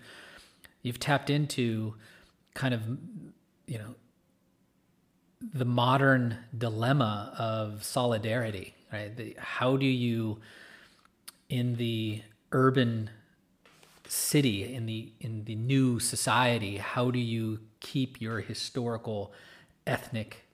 you've 0.82 1.00
tapped 1.00 1.30
into 1.30 1.96
kind 2.54 2.74
of, 2.74 2.82
you 3.68 3.78
know, 3.78 3.96
the 5.54 5.66
modern 5.66 6.38
dilemma 6.58 7.34
of 7.38 7.84
solidarity, 7.84 8.76
right? 8.94 9.16
The, 9.16 9.36
how 9.38 9.76
do 9.76 9.86
you, 9.86 10.40
in 11.50 11.76
the 11.76 12.24
urban 12.54 13.10
city, 14.08 14.74
in 14.74 14.86
the 14.86 15.12
in 15.20 15.44
the 15.44 15.56
new 15.56 16.00
society, 16.00 16.78
how 16.78 17.12
do 17.12 17.20
you 17.20 17.60
keep 17.82 18.22
your 18.22 18.40
historical, 18.40 19.34
ethnic 19.86 20.46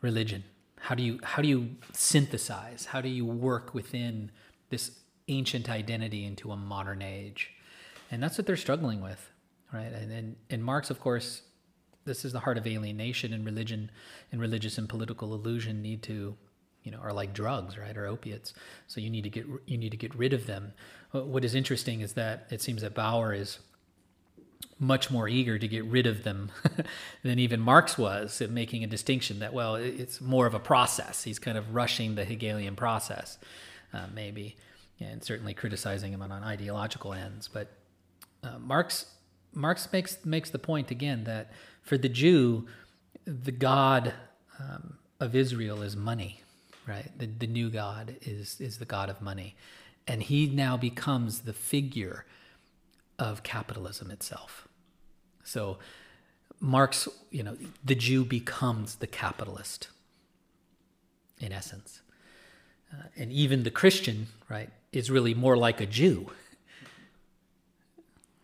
religion? 0.00 0.44
How 0.80 0.94
do 0.94 1.02
you 1.02 1.18
how 1.22 1.42
do 1.42 1.48
you 1.48 1.76
synthesize? 1.92 2.86
How 2.86 3.00
do 3.00 3.08
you 3.08 3.24
work 3.24 3.74
within 3.74 4.30
this 4.70 4.92
ancient 5.28 5.68
identity 5.68 6.24
into 6.24 6.52
a 6.52 6.56
modern 6.56 7.02
age? 7.02 7.52
And 8.10 8.22
that's 8.22 8.38
what 8.38 8.46
they're 8.46 8.56
struggling 8.56 9.00
with, 9.00 9.30
right? 9.72 9.92
And 9.92 10.36
and, 10.48 10.64
Marx, 10.64 10.90
of 10.90 11.00
course, 11.00 11.42
this 12.04 12.24
is 12.24 12.32
the 12.32 12.40
heart 12.40 12.58
of 12.58 12.66
alienation 12.66 13.32
and 13.32 13.44
religion 13.44 13.90
and 14.32 14.40
religious 14.40 14.78
and 14.78 14.88
political 14.88 15.34
illusion 15.34 15.82
need 15.82 16.02
to 16.04 16.36
you 16.84 16.92
know 16.92 16.98
are 16.98 17.12
like 17.12 17.34
drugs 17.34 17.76
right 17.76 17.96
or 17.96 18.06
opiates 18.06 18.54
so 18.86 19.00
you 19.00 19.10
need 19.10 19.24
to 19.24 19.28
get 19.28 19.44
you 19.66 19.76
need 19.76 19.90
to 19.90 19.96
get 19.96 20.14
rid 20.14 20.32
of 20.32 20.46
them 20.46 20.72
what 21.12 21.44
is 21.44 21.54
interesting 21.54 22.00
is 22.00 22.14
that 22.14 22.46
it 22.50 22.62
seems 22.62 22.82
that 22.82 22.94
bauer 22.94 23.34
is 23.34 23.58
much 24.78 25.10
more 25.10 25.28
eager 25.28 25.58
to 25.58 25.66
get 25.66 25.84
rid 25.84 26.06
of 26.06 26.22
them 26.22 26.50
than 27.22 27.38
even 27.38 27.60
Marx 27.60 27.98
was 27.98 28.40
making 28.48 28.84
a 28.84 28.86
distinction 28.86 29.40
that, 29.40 29.52
well, 29.52 29.74
it's 29.74 30.20
more 30.20 30.46
of 30.46 30.54
a 30.54 30.60
process. 30.60 31.24
He's 31.24 31.38
kind 31.38 31.58
of 31.58 31.74
rushing 31.74 32.14
the 32.14 32.24
Hegelian 32.24 32.76
process, 32.76 33.38
uh, 33.92 34.06
maybe, 34.14 34.56
and 35.00 35.22
certainly 35.22 35.54
criticizing 35.54 36.12
him 36.12 36.22
on, 36.22 36.30
on 36.30 36.44
ideological 36.44 37.12
ends. 37.12 37.48
But 37.48 37.72
uh, 38.44 38.58
Marx, 38.58 39.06
Marx 39.52 39.88
makes, 39.92 40.24
makes 40.24 40.50
the 40.50 40.58
point 40.58 40.90
again 40.90 41.24
that 41.24 41.52
for 41.82 41.98
the 41.98 42.08
Jew, 42.08 42.66
the 43.24 43.52
God 43.52 44.14
um, 44.60 44.98
of 45.18 45.34
Israel 45.34 45.82
is 45.82 45.96
money, 45.96 46.42
right? 46.86 47.10
The, 47.18 47.26
the 47.26 47.46
new 47.48 47.68
God 47.68 48.16
is, 48.22 48.60
is 48.60 48.78
the 48.78 48.84
God 48.84 49.10
of 49.10 49.20
money. 49.20 49.56
And 50.06 50.22
he 50.22 50.46
now 50.46 50.76
becomes 50.76 51.40
the 51.40 51.52
figure 51.52 52.24
of 53.18 53.42
capitalism 53.42 54.10
itself. 54.10 54.68
So 55.44 55.78
Marx, 56.60 57.08
you 57.30 57.42
know, 57.42 57.56
the 57.84 57.94
Jew 57.94 58.24
becomes 58.24 58.96
the 58.96 59.06
capitalist 59.06 59.88
in 61.40 61.52
essence. 61.52 62.00
Uh, 62.92 63.04
and 63.16 63.32
even 63.32 63.62
the 63.62 63.70
Christian, 63.70 64.28
right, 64.48 64.70
is 64.92 65.10
really 65.10 65.34
more 65.34 65.56
like 65.56 65.80
a 65.80 65.86
Jew 65.86 66.30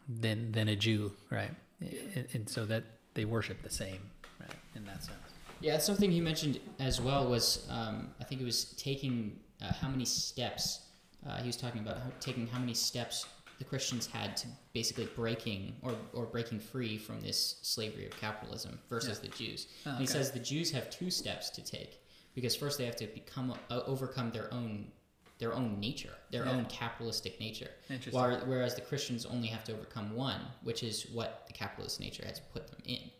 than 0.08 0.52
than 0.52 0.68
a 0.68 0.76
Jew, 0.76 1.12
right? 1.30 1.50
And, 1.80 2.26
and 2.34 2.48
so 2.48 2.66
that 2.66 2.84
they 3.14 3.24
worship 3.24 3.62
the 3.62 3.70
same, 3.70 4.10
right, 4.40 4.50
in 4.76 4.84
that 4.84 5.02
sense. 5.02 5.18
Yeah, 5.60 5.78
something 5.78 6.10
he 6.10 6.20
mentioned 6.20 6.60
as 6.78 7.00
well. 7.00 7.26
Was 7.28 7.66
um, 7.70 8.10
I 8.20 8.24
think 8.24 8.42
it 8.42 8.44
was 8.44 8.64
taking 8.74 9.38
uh, 9.62 9.72
how 9.72 9.88
many 9.88 10.04
steps 10.04 10.80
uh, 11.26 11.38
he 11.38 11.46
was 11.46 11.56
talking 11.56 11.80
about 11.80 11.98
how, 11.98 12.10
taking 12.20 12.46
how 12.46 12.58
many 12.58 12.74
steps 12.74 13.26
the 13.58 13.64
Christians 13.64 14.06
had 14.06 14.36
to 14.38 14.48
basically 14.72 15.08
breaking 15.14 15.76
or, 15.82 15.94
or 16.12 16.26
breaking 16.26 16.60
free 16.60 16.98
from 16.98 17.20
this 17.20 17.56
slavery 17.62 18.06
of 18.06 18.12
capitalism 18.18 18.78
versus 18.88 19.20
the 19.20 19.28
Jews. 19.28 19.68
Oh, 19.86 19.90
And 19.90 19.98
he 20.00 20.06
says 20.06 20.30
the 20.32 20.38
Jews 20.40 20.70
have 20.72 20.90
two 20.90 21.10
steps 21.10 21.50
to 21.50 21.62
take 21.64 22.00
because 22.34 22.56
first 22.56 22.78
they 22.78 22.84
have 22.86 22.96
to 22.96 23.06
become 23.06 23.52
uh, 23.70 23.80
overcome 23.86 24.30
their 24.32 24.52
own 24.52 24.90
their 25.38 25.52
own 25.52 25.80
nature, 25.80 26.12
their 26.30 26.44
Yeah. 26.44 26.52
own 26.52 26.64
capitalistic 26.66 27.40
nature. 27.40 27.68
While, 28.12 28.38
whereas 28.46 28.76
the 28.76 28.80
Christians 28.82 29.26
only 29.26 29.48
have 29.48 29.64
to 29.64 29.72
overcome 29.72 30.14
one, 30.14 30.40
which 30.62 30.84
is 30.84 31.06
what 31.10 31.44
the 31.48 31.52
capitalist 31.52 31.98
nature 31.98 32.24
has 32.24 32.38
put 32.52 32.68
them 32.68 32.80
in. 32.84 33.10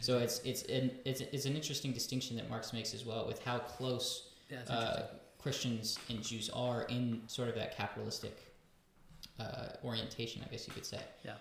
So 0.00 0.18
it's 0.18 0.40
it's 0.40 0.62
an 0.64 0.90
it's, 1.06 1.22
it's 1.22 1.46
an 1.46 1.54
interesting 1.54 1.92
distinction 1.92 2.36
that 2.36 2.48
Marx 2.50 2.72
makes 2.74 2.92
as 2.92 3.06
well 3.06 3.26
with 3.26 3.42
how 3.42 3.58
close 3.58 4.28
Yeah, 4.50 4.58
uh, 4.68 5.06
Christians 5.38 5.98
and 6.10 6.22
Jews 6.22 6.50
are 6.50 6.82
in 6.84 7.22
sort 7.26 7.48
of 7.48 7.54
that 7.56 7.74
capitalistic 7.76 8.51
uh, 9.38 9.68
orientation, 9.84 10.42
I 10.44 10.50
guess 10.50 10.66
you 10.66 10.74
could 10.74 10.86
say. 10.86 11.00
Yeah. 11.24 11.34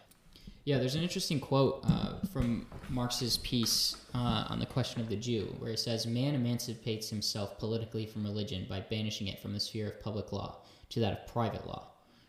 Yeah, 0.63 0.77
there's 0.77 0.93
an 0.93 1.01
interesting 1.01 1.39
quote 1.39 1.79
uh, 1.83 2.19
from 2.31 2.67
Marx's 2.87 3.37
piece 3.37 3.97
uh, 4.13 4.45
on 4.47 4.59
the 4.59 4.65
question 4.67 5.01
of 5.01 5.09
the 5.09 5.15
Jew, 5.15 5.55
where 5.57 5.71
he 5.71 5.77
says, 5.77 6.05
Man 6.05 6.35
emancipates 6.35 7.09
himself 7.09 7.57
politically 7.57 8.05
from 8.05 8.23
religion 8.23 8.67
by 8.69 8.81
banishing 8.81 9.27
it 9.27 9.41
from 9.41 9.53
the 9.53 9.59
sphere 9.59 9.87
of 9.87 10.03
public 10.03 10.31
law 10.31 10.57
to 10.89 10.99
that 10.99 11.13
of 11.13 11.33
private 11.33 11.65
law. 11.65 11.87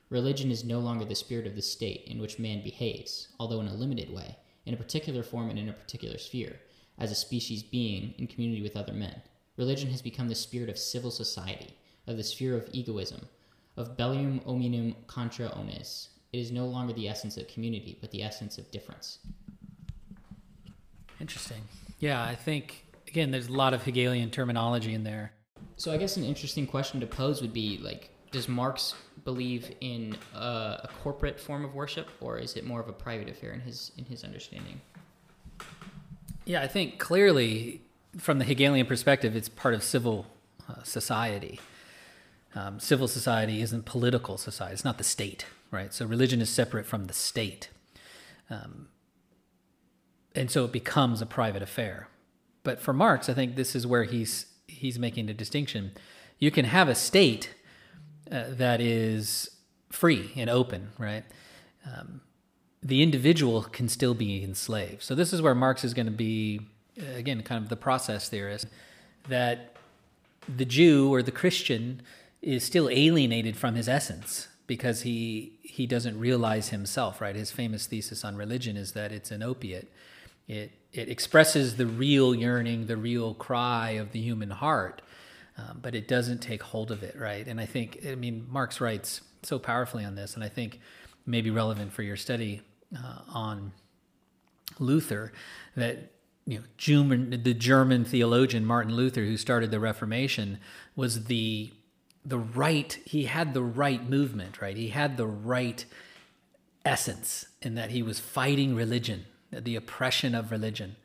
Religion 0.09 0.51
is 0.51 0.65
no 0.65 0.79
longer 0.79 1.05
the 1.05 1.15
spirit 1.15 1.47
of 1.47 1.57
the 1.57 1.63
state 1.63 2.05
in 2.07 2.21
which 2.21 2.39
man 2.39 2.63
behaves, 2.63 3.29
although 3.39 3.61
in 3.61 3.69
a 3.69 3.75
limited 3.75 4.13
way, 4.13 4.37
in 4.65 4.73
a 4.73 4.79
particular 4.79 5.23
form 5.23 5.51
and 5.51 5.59
in 5.59 5.69
a 5.69 5.73
particular 5.73 6.17
sphere, 6.17 6.59
as 6.99 7.11
a 7.11 7.15
species 7.15 7.63
being 7.63 8.15
in 8.17 8.27
community 8.27 8.63
with 8.63 8.77
other 8.77 8.93
men. 8.95 9.21
Religion 9.59 9.91
has 9.91 10.01
become 10.01 10.29
the 10.29 10.35
spirit 10.35 10.71
of 10.71 10.79
civil 10.79 11.11
society, 11.11 11.77
of 12.07 12.17
the 12.17 12.25
sphere 12.25 12.57
of 12.57 12.69
egoism, 12.73 13.29
of 13.77 13.97
bellum 13.97 14.41
omnium 14.47 14.95
contra 15.07 15.49
omnes. 15.49 16.11
It 16.33 16.39
is 16.39 16.51
no 16.51 16.67
longer 16.67 16.93
the 16.93 17.09
essence 17.09 17.37
of 17.37 17.47
community, 17.49 17.99
but 18.01 18.11
the 18.11 18.23
essence 18.23 18.59
of 18.59 18.71
difference. 18.71 19.19
Interesting. 21.21 21.63
Yeah, 21.99 22.23
I 22.23 22.35
think 22.35 22.85
again, 23.07 23.31
there's 23.31 23.49
a 23.49 23.53
lot 23.53 23.75
of 23.75 23.83
Hegelian 23.85 24.31
terminology 24.31 24.95
in 24.95 25.05
there. 25.05 25.33
So 25.77 25.93
I 25.93 25.97
guess 25.97 26.17
an 26.17 26.25
interesting 26.25 26.67
question 26.67 27.01
to 27.01 27.07
pose 27.07 27.41
would 27.43 27.53
be 27.53 27.79
like, 27.79 28.11
does 28.31 28.49
Marx 28.49 28.95
believe 29.25 29.75
in 29.81 30.17
a, 30.35 30.39
a 30.85 30.89
corporate 31.03 31.39
form 31.39 31.65
of 31.65 31.75
worship, 31.75 32.09
or 32.21 32.39
is 32.39 32.57
it 32.57 32.65
more 32.65 32.81
of 32.81 32.89
a 32.89 32.93
private 32.93 33.29
affair 33.29 33.53
in 33.53 33.61
his 33.61 33.93
in 33.97 34.05
his 34.07 34.25
understanding? 34.25 34.81
Yeah, 36.45 36.63
I 36.63 36.67
think 36.67 36.99
clearly 36.99 37.83
from 38.19 38.39
the 38.39 38.45
Hegelian 38.45 38.87
perspective, 38.87 39.37
it's 39.37 39.49
part 39.49 39.75
of 39.75 39.83
civil 39.83 40.27
uh, 40.69 40.83
society. 40.83 41.61
Um, 42.55 42.81
civil 42.81 43.09
society 43.09 43.63
isn't 43.63 43.85
political 43.85 44.37
society; 44.37 44.75
it's 44.75 44.85
not 44.85 44.99
the 44.99 45.05
state, 45.05 45.47
right? 45.71 45.93
So 45.93 46.05
religion 46.07 46.41
is 46.41 46.51
separate 46.51 46.87
from 46.87 47.07
the 47.07 47.15
state, 47.15 47.71
um, 48.51 48.89
and 50.35 50.51
so 50.51 50.65
it 50.65 50.73
becomes 50.73 51.23
a 51.23 51.27
private 51.27 51.63
affair. 51.63 52.09
But 52.63 52.81
for 52.81 52.93
Marx, 52.93 53.29
I 53.29 53.35
think 53.35 53.57
this 53.57 53.75
is 53.75 53.87
where 53.87 54.05
he's 54.05 54.47
he's 54.67 54.99
making 54.99 55.27
the 55.27 55.35
distinction. 55.35 55.93
You 56.39 56.51
can 56.51 56.65
have 56.65 56.89
a 56.89 56.95
state 56.95 57.55
uh, 58.31 58.45
that 58.49 58.81
is 58.81 59.51
free 59.91 60.33
and 60.37 60.51
open, 60.51 60.91
right? 60.99 61.25
Um, 61.87 62.21
the 62.83 63.03
individual 63.03 63.63
can 63.63 63.89
still 63.89 64.15
be 64.15 64.43
enslaved. 64.43 65.03
So 65.03 65.15
this 65.15 65.33
is 65.33 65.41
where 65.41 65.55
Marx 65.55 65.85
is 65.85 65.95
going 65.95 66.07
to 66.07 66.13
be, 66.13 66.61
again, 67.15 67.43
kind 67.43 67.63
of 67.63 67.69
the 67.69 67.77
process 67.77 68.29
theorist, 68.29 68.67
that 69.29 69.77
the 70.49 70.65
Jew 70.65 71.13
or 71.13 71.23
the 71.23 71.31
Christian 71.31 72.03
is 72.43 72.65
still 72.65 72.89
alienated 72.91 73.57
from 73.57 73.77
his 73.77 73.89
essence 73.89 74.49
because 74.67 75.03
he 75.03 75.59
he 75.63 75.87
doesn't 75.87 76.19
realize 76.19 76.69
himself. 76.69 77.21
Right? 77.21 77.37
His 77.37 77.51
famous 77.51 77.87
thesis 77.87 78.25
on 78.25 78.37
religion 78.37 78.77
is 78.77 78.93
that 78.93 79.13
it's 79.13 79.31
an 79.31 79.43
opiate. 79.43 79.91
It 80.49 80.73
it 80.93 81.09
expresses 81.09 81.77
the 81.77 81.87
real 81.87 82.35
yearning, 82.35 82.87
the 82.87 82.97
real 82.97 83.35
cry 83.35 83.91
of 83.91 84.13
the 84.13 84.21
human 84.21 84.51
heart, 84.51 85.01
um, 85.57 85.79
but 85.81 85.95
it 85.95 86.09
doesn't 86.09 86.39
take 86.39 86.63
hold 86.63 86.91
of 86.91 87.03
it. 87.03 87.17
Right? 87.19 87.47
And 87.47 87.61
I 87.61 87.67
think, 87.67 88.05
I 88.07 88.15
mean, 88.15 88.47
Marx 88.51 88.81
writes 88.81 89.23
so 89.43 89.59
powerfully 89.59 90.05
on 90.05 90.15
this, 90.15 90.35
and 90.35 90.45
I 90.45 90.49
think 90.49 90.81
maybe 91.25 91.51
relevant 91.51 91.93
for 91.93 92.03
your 92.03 92.17
study 92.17 92.63
uh, 92.97 93.21
on 93.29 93.73
Luther 94.79 95.33
that 95.77 96.13
you 96.47 96.59
know 96.59 96.65
German, 96.77 97.43
the 97.43 97.55
German 97.55 98.05
theologian 98.05 98.65
Martin 98.65 98.95
Luther, 98.95 99.23
who 99.23 99.37
started 99.37 99.71
the 99.71 99.81
Reformation, 99.81 100.59
was 100.97 101.25
the 101.25 101.73
the 102.25 102.39
right. 102.39 102.99
He 103.05 103.25
had 103.25 103.55
the 103.55 103.63
right 103.63 104.09
movement, 104.09 104.61
right? 104.61 104.77
He 104.77 104.89
had 104.89 105.17
the 105.17 105.27
right 105.27 105.85
essence 106.85 107.47
in 107.61 107.75
that 107.75 107.91
he 107.91 108.03
was 108.03 108.19
fighting 108.19 108.75
religion, 108.75 109.27
the 109.51 109.77
oppression 109.77 110.35
of 110.35 110.51
religion. 110.51 110.97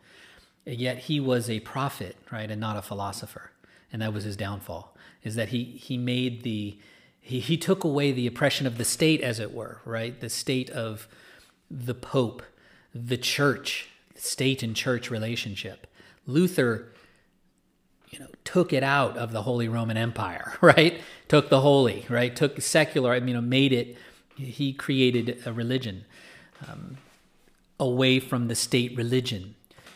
Yet 0.65 0.99
he 0.99 1.19
was 1.19 1.49
a 1.49 1.61
prophet, 1.61 2.17
right, 2.31 2.51
and 2.51 2.59
not 2.59 2.77
a 2.77 2.81
philosopher, 2.81 3.51
and 3.91 4.01
that 4.01 4.13
was 4.13 4.25
his 4.25 4.35
downfall. 4.35 4.95
Is 5.23 5.35
that 5.35 5.49
he 5.49 5.63
he 5.63 5.97
made 5.97 6.43
the 6.43 6.77
he, 7.21 7.39
he 7.39 7.57
took 7.57 7.83
away 7.83 8.11
the 8.11 8.27
oppression 8.27 8.67
of 8.67 8.77
the 8.77 8.85
state, 8.85 9.21
as 9.21 9.39
it 9.39 9.53
were, 9.53 9.81
right? 9.85 10.19
The 10.19 10.29
state 10.29 10.69
of 10.69 11.07
the 11.69 11.93
Pope, 11.93 12.43
the 12.93 13.17
church, 13.17 13.89
state 14.15 14.63
and 14.63 14.75
church 14.75 15.09
relationship. 15.11 15.87
Luther, 16.25 16.89
you 18.09 18.19
know, 18.19 18.27
took 18.43 18.73
it 18.73 18.83
out 18.83 19.17
of 19.17 19.31
the 19.31 19.43
Holy 19.43 19.67
Roman 19.67 19.97
Empire, 19.97 20.53
right? 20.61 21.01
Took 21.27 21.49
the 21.49 21.61
holy, 21.61 22.05
right? 22.09 22.35
Took 22.35 22.61
secular, 22.61 23.13
I 23.13 23.19
mean, 23.19 23.29
you 23.29 23.33
know, 23.35 23.41
made 23.41 23.73
it, 23.73 23.97
he 24.35 24.73
created 24.73 25.41
a 25.45 25.53
religion 25.53 26.05
um, 26.67 26.97
away 27.79 28.19
from 28.19 28.47
the 28.47 28.55
state 28.55 28.95
religion. 28.95 29.55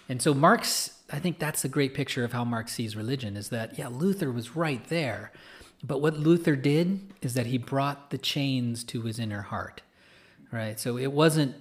And 0.10 0.22
so 0.22 0.34
Marx, 0.34 1.00
I 1.12 1.20
think 1.20 1.39
that's 1.39 1.63
a 1.63 1.70
great 1.70 1.94
picture 1.94 2.24
of 2.24 2.34
how 2.34 2.44
Marx 2.44 2.74
sees 2.74 2.96
religion 2.96 3.38
is 3.38 3.50
that, 3.50 3.77
yeah, 3.77 3.88
Luther 3.88 4.32
was 4.32 4.56
right 4.56 4.86
there. 4.88 5.32
But 5.84 6.01
what 6.01 6.18
Luther 6.18 6.56
did 6.56 7.13
is 7.22 7.34
that 7.34 7.48
he 7.48 7.58
brought 7.58 8.10
the 8.10 8.18
chains 8.18 8.84
to 8.86 9.01
his 9.01 9.20
inner 9.20 9.41
heart 9.41 9.82
right? 10.51 10.80
So 10.80 10.98
it 10.98 11.12
wasn't 11.12 11.56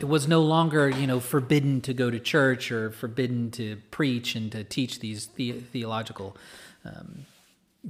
it 0.00 0.04
was 0.08 0.28
no 0.28 0.40
longer 0.42 0.88
you 0.88 1.06
know 1.06 1.20
forbidden 1.20 1.80
to 1.82 1.94
go 1.94 2.10
to 2.10 2.18
church 2.18 2.70
or 2.70 2.90
forbidden 2.90 3.50
to 3.52 3.76
preach 3.90 4.34
and 4.34 4.52
to 4.52 4.64
teach 4.64 5.00
these 5.00 5.28
the- 5.28 5.52
theological 5.52 6.36
um, 6.84 7.26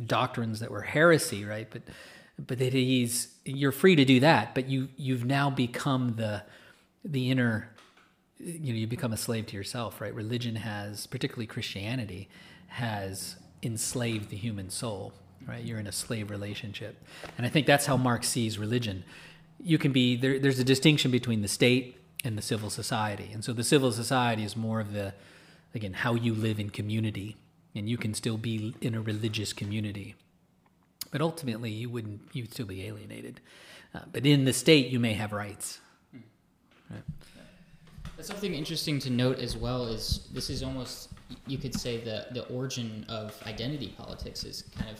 doctrines 0.06 0.60
that 0.60 0.70
were 0.70 0.82
heresy, 0.82 1.44
right? 1.44 1.68
But 1.70 1.82
but 2.38 2.58
that 2.58 2.72
he's 2.72 3.34
you're 3.44 3.72
free 3.72 3.96
to 3.96 4.04
do 4.04 4.20
that, 4.20 4.54
but 4.54 4.68
you 4.68 4.88
you've 4.96 5.24
now 5.24 5.50
become 5.50 6.14
the 6.16 6.42
the 7.04 7.30
inner 7.30 7.70
you 8.38 8.72
know 8.72 8.78
you 8.78 8.86
become 8.86 9.12
a 9.12 9.16
slave 9.16 9.46
to 9.46 9.56
yourself, 9.56 10.00
right? 10.00 10.14
Religion 10.14 10.56
has, 10.56 11.06
particularly 11.06 11.46
Christianity, 11.46 12.28
has 12.68 13.36
enslaved 13.62 14.30
the 14.30 14.36
human 14.36 14.70
soul, 14.70 15.12
right? 15.46 15.64
You're 15.64 15.80
in 15.80 15.88
a 15.88 15.92
slave 15.92 16.30
relationship, 16.30 17.02
and 17.36 17.44
I 17.44 17.50
think 17.50 17.66
that's 17.66 17.86
how 17.86 17.96
Marx 17.96 18.28
sees 18.28 18.58
religion 18.58 19.04
you 19.62 19.78
can 19.78 19.92
be 19.92 20.16
there, 20.16 20.38
there's 20.38 20.58
a 20.58 20.64
distinction 20.64 21.10
between 21.10 21.42
the 21.42 21.48
state 21.48 21.97
and 22.24 22.36
the 22.36 22.42
civil 22.42 22.70
society. 22.70 23.30
And 23.32 23.44
so 23.44 23.52
the 23.52 23.64
civil 23.64 23.92
society 23.92 24.44
is 24.44 24.56
more 24.56 24.80
of 24.80 24.92
the 24.92 25.14
again 25.74 25.92
how 25.92 26.14
you 26.14 26.34
live 26.34 26.58
in 26.58 26.70
community. 26.70 27.36
And 27.74 27.88
you 27.88 27.96
can 27.96 28.14
still 28.14 28.38
be 28.38 28.74
in 28.80 28.94
a 28.94 29.00
religious 29.00 29.52
community. 29.52 30.16
But 31.10 31.20
ultimately 31.20 31.70
you 31.70 31.90
wouldn't 31.90 32.22
you'd 32.32 32.52
still 32.52 32.66
be 32.66 32.84
alienated. 32.86 33.40
Uh, 33.94 34.00
but 34.12 34.26
in 34.26 34.44
the 34.44 34.52
state 34.52 34.88
you 34.88 34.98
may 34.98 35.14
have 35.14 35.32
rights. 35.32 35.80
Right. 36.90 37.02
That's 38.16 38.28
something 38.28 38.54
interesting 38.54 38.98
to 39.00 39.10
note 39.10 39.38
as 39.38 39.56
well 39.56 39.86
is 39.86 40.28
this 40.32 40.50
is 40.50 40.62
almost 40.62 41.10
you 41.46 41.58
could 41.58 41.74
say 41.74 41.98
the 41.98 42.26
the 42.32 42.46
origin 42.48 43.06
of 43.08 43.40
identity 43.46 43.94
politics 43.96 44.44
is 44.44 44.64
kind 44.76 44.90
of 44.90 44.98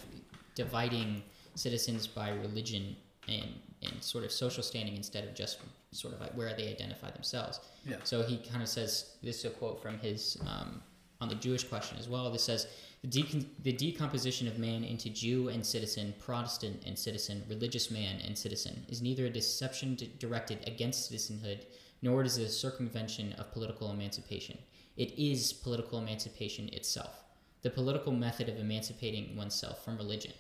dividing 0.55 1.23
citizens 1.55 2.07
by 2.07 2.31
religion 2.31 2.97
and 3.29 3.49
and 3.83 4.03
sort 4.03 4.25
of 4.25 4.33
social 4.33 4.63
standing 4.63 4.97
instead 4.97 5.25
of 5.25 5.35
just 5.35 5.59
sort 5.93 6.13
of 6.13 6.21
like 6.21 6.33
where 6.33 6.53
they 6.57 6.69
identify 6.69 7.11
themselves. 7.11 7.61
Yeah. 7.87 7.97
So 8.03 8.23
he 8.23 8.39
kind 8.39 8.63
of 8.63 8.69
says 8.69 9.13
this 9.23 9.39
is 9.39 9.45
a 9.45 9.51
quote 9.51 9.81
from 9.81 9.99
his 9.99 10.37
um, 10.47 10.83
on 11.21 11.29
the 11.29 11.35
Jewish 11.37 11.65
question 11.65 11.97
as 11.99 12.09
well. 12.09 12.31
This 12.31 12.43
says 12.43 12.67
the, 13.03 13.09
decon- 13.09 13.47
the 13.63 13.73
decomposition 13.73 14.49
of 14.49 14.59
man 14.59 14.83
into 14.83 15.09
Jew 15.11 15.49
and 15.49 15.65
citizen, 15.65 16.15
Protestant 16.19 16.83
and 16.87 16.99
citizen, 16.99 17.45
religious 17.49 17.91
man 17.91 18.17
and 18.27 18.37
citizen 18.37 18.85
is 18.89 19.01
neither 19.01 19.27
a 19.27 19.31
deception 19.31 19.95
d- 19.95 20.11
directed 20.19 20.67
against 20.67 21.07
citizenhood 21.07 21.67
nor 22.03 22.23
is 22.23 22.39
it 22.39 22.45
a 22.45 22.49
circumvention 22.49 23.33
of 23.35 23.53
political 23.53 23.91
emancipation. 23.91 24.59
It 24.97 25.19
is 25.19 25.53
political 25.53 25.99
emancipation 25.99 26.69
itself, 26.73 27.23
the 27.63 27.71
political 27.71 28.13
method 28.13 28.49
of 28.49 28.59
emancipating 28.59 29.37
oneself 29.37 29.85
from 29.85 29.97
religion. 29.97 30.33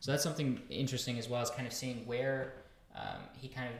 So 0.00 0.10
that's 0.10 0.24
something 0.24 0.60
interesting 0.70 1.18
as 1.18 1.28
well 1.28 1.42
as 1.42 1.50
kind 1.50 1.66
of 1.66 1.72
seeing 1.72 2.06
where 2.06 2.54
um, 2.96 3.20
he 3.40 3.48
kind 3.48 3.68
of 3.68 3.74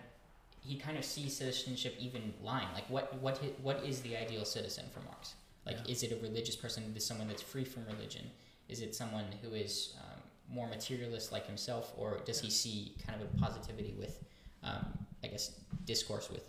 he 0.63 0.77
kind 0.77 0.99
of 0.99 1.05
sees 1.05 1.35
citizenship 1.37 1.97
even 1.99 2.35
lying. 2.43 2.69
Like 2.75 2.89
what 2.89 3.15
what 3.21 3.39
what 3.63 3.83
is 3.85 4.01
the 4.03 4.17
ideal 4.17 4.45
citizen 4.45 4.85
for 4.93 5.01
Marx? 5.01 5.35
Like 5.67 5.77
yeah. 5.85 5.93
is 5.93 6.03
it 6.03 6.13
a 6.13 6.17
religious 6.17 6.57
person? 6.57 6.93
Is 6.95 7.05
someone 7.05 7.29
that's 7.29 7.43
free 7.43 7.65
from 7.65 7.87
religion? 7.87 8.31
Is 8.69 8.83
it 8.83 8.95
someone 8.95 9.25
who 9.43 9.55
is 9.55 9.95
um, 9.99 10.21
more 10.53 10.69
materialist 10.69 11.33
like 11.33 11.47
himself, 11.47 11.93
or 11.97 12.21
does 12.25 12.41
he 12.41 12.51
see 12.51 12.95
kind 13.07 13.21
of 13.21 13.29
a 13.35 13.37
positivity 13.39 13.95
with, 13.99 14.23
um, 14.63 14.87
I 15.25 15.29
guess, 15.29 15.61
discourse 15.85 16.31
with 16.31 16.43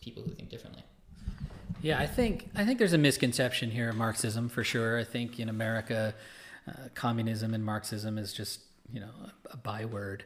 people 0.00 0.22
who 0.22 0.30
think 0.30 0.50
differently? 0.50 0.82
Yeah, 1.80 1.98
I 1.98 2.06
think 2.06 2.48
I 2.54 2.64
think 2.64 2.78
there's 2.78 2.92
a 2.92 2.98
misconception 2.98 3.70
here 3.70 3.88
of 3.90 3.96
Marxism 3.96 4.48
for 4.48 4.62
sure. 4.62 4.98
I 4.98 5.04
think 5.04 5.40
in 5.40 5.48
America, 5.48 6.14
uh, 6.68 6.72
communism 6.94 7.54
and 7.54 7.64
Marxism 7.64 8.18
is 8.18 8.32
just 8.32 8.60
you 8.92 9.00
know, 9.00 9.10
a, 9.24 9.54
a 9.54 9.56
byword, 9.56 10.24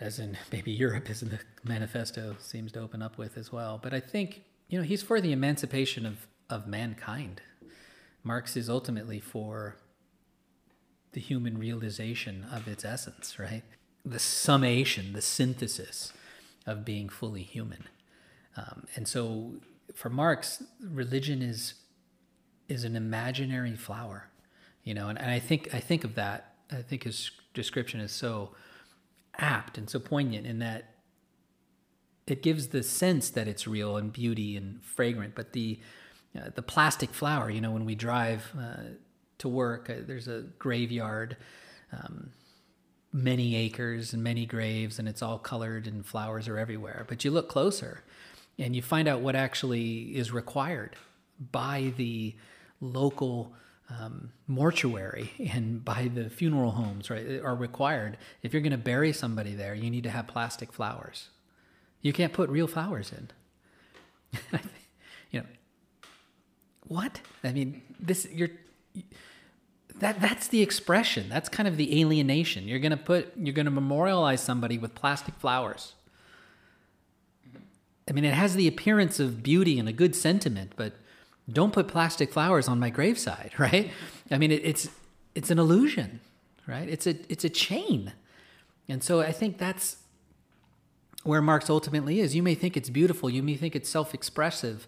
as 0.00 0.18
in 0.18 0.36
maybe 0.52 0.70
Europe 0.70 1.08
is 1.10 1.20
the 1.20 1.40
manifesto 1.64 2.36
seems 2.38 2.72
to 2.72 2.80
open 2.80 3.02
up 3.02 3.18
with 3.18 3.36
as 3.36 3.52
well. 3.52 3.78
But 3.82 3.94
I 3.94 4.00
think, 4.00 4.42
you 4.68 4.78
know, 4.78 4.84
he's 4.84 5.02
for 5.02 5.20
the 5.20 5.32
emancipation 5.32 6.06
of, 6.06 6.26
of 6.50 6.66
mankind. 6.66 7.40
Marx 8.22 8.56
is 8.56 8.68
ultimately 8.68 9.20
for 9.20 9.76
the 11.12 11.20
human 11.20 11.58
realization 11.58 12.46
of 12.52 12.68
its 12.68 12.84
essence, 12.84 13.38
right? 13.38 13.62
The 14.04 14.18
summation, 14.18 15.14
the 15.14 15.22
synthesis 15.22 16.12
of 16.66 16.84
being 16.84 17.08
fully 17.08 17.42
human. 17.42 17.84
Um, 18.56 18.86
and 18.94 19.08
so 19.08 19.54
for 19.94 20.10
Marx, 20.10 20.62
religion 20.80 21.42
is 21.42 21.74
is 22.68 22.84
an 22.84 22.94
imaginary 22.94 23.74
flower, 23.74 24.28
you 24.84 24.92
know, 24.92 25.08
and, 25.08 25.18
and 25.18 25.30
I 25.30 25.38
think 25.38 25.72
I 25.72 25.80
think 25.80 26.04
of 26.04 26.14
that 26.16 26.56
I 26.70 26.82
think 26.82 27.04
his 27.04 27.30
description 27.58 28.00
is 28.00 28.12
so 28.12 28.54
apt 29.36 29.76
and 29.76 29.90
so 29.90 29.98
poignant 29.98 30.46
in 30.46 30.58
that 30.60 30.94
it 32.26 32.42
gives 32.42 32.68
the 32.68 32.82
sense 32.82 33.30
that 33.30 33.48
it's 33.48 33.66
real 33.66 33.96
and 33.96 34.12
beauty 34.12 34.56
and 34.56 34.82
fragrant, 34.82 35.34
but 35.34 35.52
the 35.52 35.80
uh, 36.38 36.50
the 36.54 36.62
plastic 36.62 37.10
flower, 37.10 37.48
you 37.48 37.60
know, 37.60 37.70
when 37.70 37.86
we 37.86 37.94
drive 37.94 38.52
uh, 38.58 38.90
to 39.38 39.48
work, 39.48 39.88
uh, 39.88 39.94
there's 40.06 40.28
a 40.28 40.42
graveyard, 40.58 41.38
um, 41.90 42.30
many 43.12 43.56
acres 43.56 44.12
and 44.12 44.22
many 44.22 44.44
graves, 44.44 44.98
and 44.98 45.08
it's 45.08 45.22
all 45.22 45.38
colored 45.38 45.86
and 45.86 46.04
flowers 46.04 46.46
are 46.46 46.58
everywhere. 46.58 47.06
But 47.08 47.24
you 47.24 47.30
look 47.30 47.48
closer, 47.48 48.04
and 48.58 48.76
you 48.76 48.82
find 48.82 49.08
out 49.08 49.20
what 49.20 49.34
actually 49.34 50.16
is 50.16 50.32
required 50.32 50.96
by 51.50 51.94
the 51.96 52.36
local 52.80 53.54
um, 53.90 54.32
mortuary 54.46 55.32
and 55.52 55.84
by 55.84 56.10
the 56.12 56.28
funeral 56.28 56.72
homes, 56.72 57.10
right, 57.10 57.40
are 57.42 57.54
required. 57.54 58.18
If 58.42 58.52
you're 58.52 58.62
going 58.62 58.72
to 58.72 58.78
bury 58.78 59.12
somebody 59.12 59.54
there, 59.54 59.74
you 59.74 59.90
need 59.90 60.04
to 60.04 60.10
have 60.10 60.26
plastic 60.26 60.72
flowers. 60.72 61.28
You 62.02 62.12
can't 62.12 62.32
put 62.32 62.50
real 62.50 62.66
flowers 62.66 63.12
in. 63.12 63.30
you 65.30 65.40
know, 65.40 65.46
what? 66.86 67.20
I 67.42 67.52
mean, 67.52 67.82
this 67.98 68.28
you're 68.30 68.50
that 69.96 70.20
that's 70.20 70.48
the 70.48 70.62
expression. 70.62 71.28
That's 71.28 71.48
kind 71.48 71.66
of 71.66 71.76
the 71.76 72.00
alienation. 72.00 72.68
You're 72.68 72.78
going 72.78 72.90
to 72.90 72.96
put 72.96 73.32
you're 73.36 73.54
going 73.54 73.66
to 73.66 73.72
memorialize 73.72 74.42
somebody 74.42 74.78
with 74.78 74.94
plastic 74.94 75.34
flowers. 75.36 75.94
I 78.08 78.12
mean, 78.12 78.24
it 78.24 78.34
has 78.34 78.54
the 78.54 78.68
appearance 78.68 79.20
of 79.20 79.42
beauty 79.42 79.78
and 79.78 79.88
a 79.88 79.92
good 79.92 80.14
sentiment, 80.14 80.72
but 80.76 80.94
don't 81.50 81.72
put 81.72 81.88
plastic 81.88 82.32
flowers 82.32 82.68
on 82.68 82.78
my 82.78 82.90
graveside, 82.90 83.52
right? 83.58 83.90
I 84.30 84.38
mean, 84.38 84.52
it, 84.52 84.64
it's 84.64 84.88
it's 85.34 85.50
an 85.50 85.58
illusion, 85.58 86.20
right? 86.66 86.88
It's 86.88 87.06
a 87.06 87.16
it's 87.28 87.44
a 87.44 87.50
chain, 87.50 88.12
and 88.88 89.02
so 89.02 89.20
I 89.20 89.32
think 89.32 89.58
that's 89.58 89.96
where 91.24 91.42
Marx 91.42 91.68
ultimately 91.68 92.20
is. 92.20 92.34
You 92.34 92.42
may 92.42 92.54
think 92.54 92.76
it's 92.76 92.90
beautiful, 92.90 93.28
you 93.28 93.42
may 93.42 93.56
think 93.56 93.76
it's 93.76 93.88
self-expressive, 93.88 94.86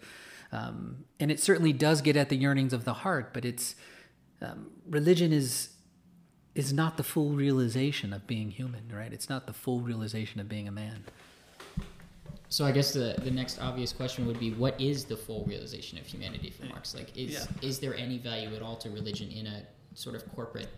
um, 0.52 1.04
and 1.18 1.30
it 1.30 1.40
certainly 1.40 1.72
does 1.72 2.00
get 2.00 2.16
at 2.16 2.28
the 2.28 2.36
yearnings 2.36 2.72
of 2.72 2.84
the 2.84 2.94
heart. 2.94 3.32
But 3.32 3.44
it's 3.44 3.74
um, 4.40 4.70
religion 4.88 5.32
is 5.32 5.70
is 6.54 6.72
not 6.72 6.96
the 6.96 7.04
full 7.04 7.30
realization 7.30 8.12
of 8.12 8.26
being 8.26 8.50
human, 8.50 8.90
right? 8.92 9.12
It's 9.12 9.28
not 9.28 9.46
the 9.46 9.52
full 9.52 9.80
realization 9.80 10.40
of 10.40 10.48
being 10.48 10.66
a 10.66 10.72
man. 10.72 11.04
So 12.48 12.64
I 12.64 12.72
guess 12.72 12.92
the 12.92 13.16
the 13.22 13.30
next 13.30 13.60
obvious 13.60 13.92
question 13.92 14.26
would 14.26 14.40
be, 14.40 14.52
what 14.52 14.80
is 14.80 15.04
the 15.04 15.16
full 15.16 15.44
realization 15.44 15.98
of 15.98 16.06
humanity 16.06 16.50
for 16.50 16.66
Marx? 16.66 16.94
Like, 16.94 17.16
is 17.16 17.32
yeah. 17.32 17.68
is 17.68 17.78
there 17.78 17.94
any 17.94 18.18
value 18.18 18.54
at 18.54 18.62
all 18.62 18.76
to 18.78 18.90
religion 18.90 19.30
in 19.30 19.46
a 19.46 19.62
sort 19.94 20.16
of 20.16 20.30
corporate 20.34 20.68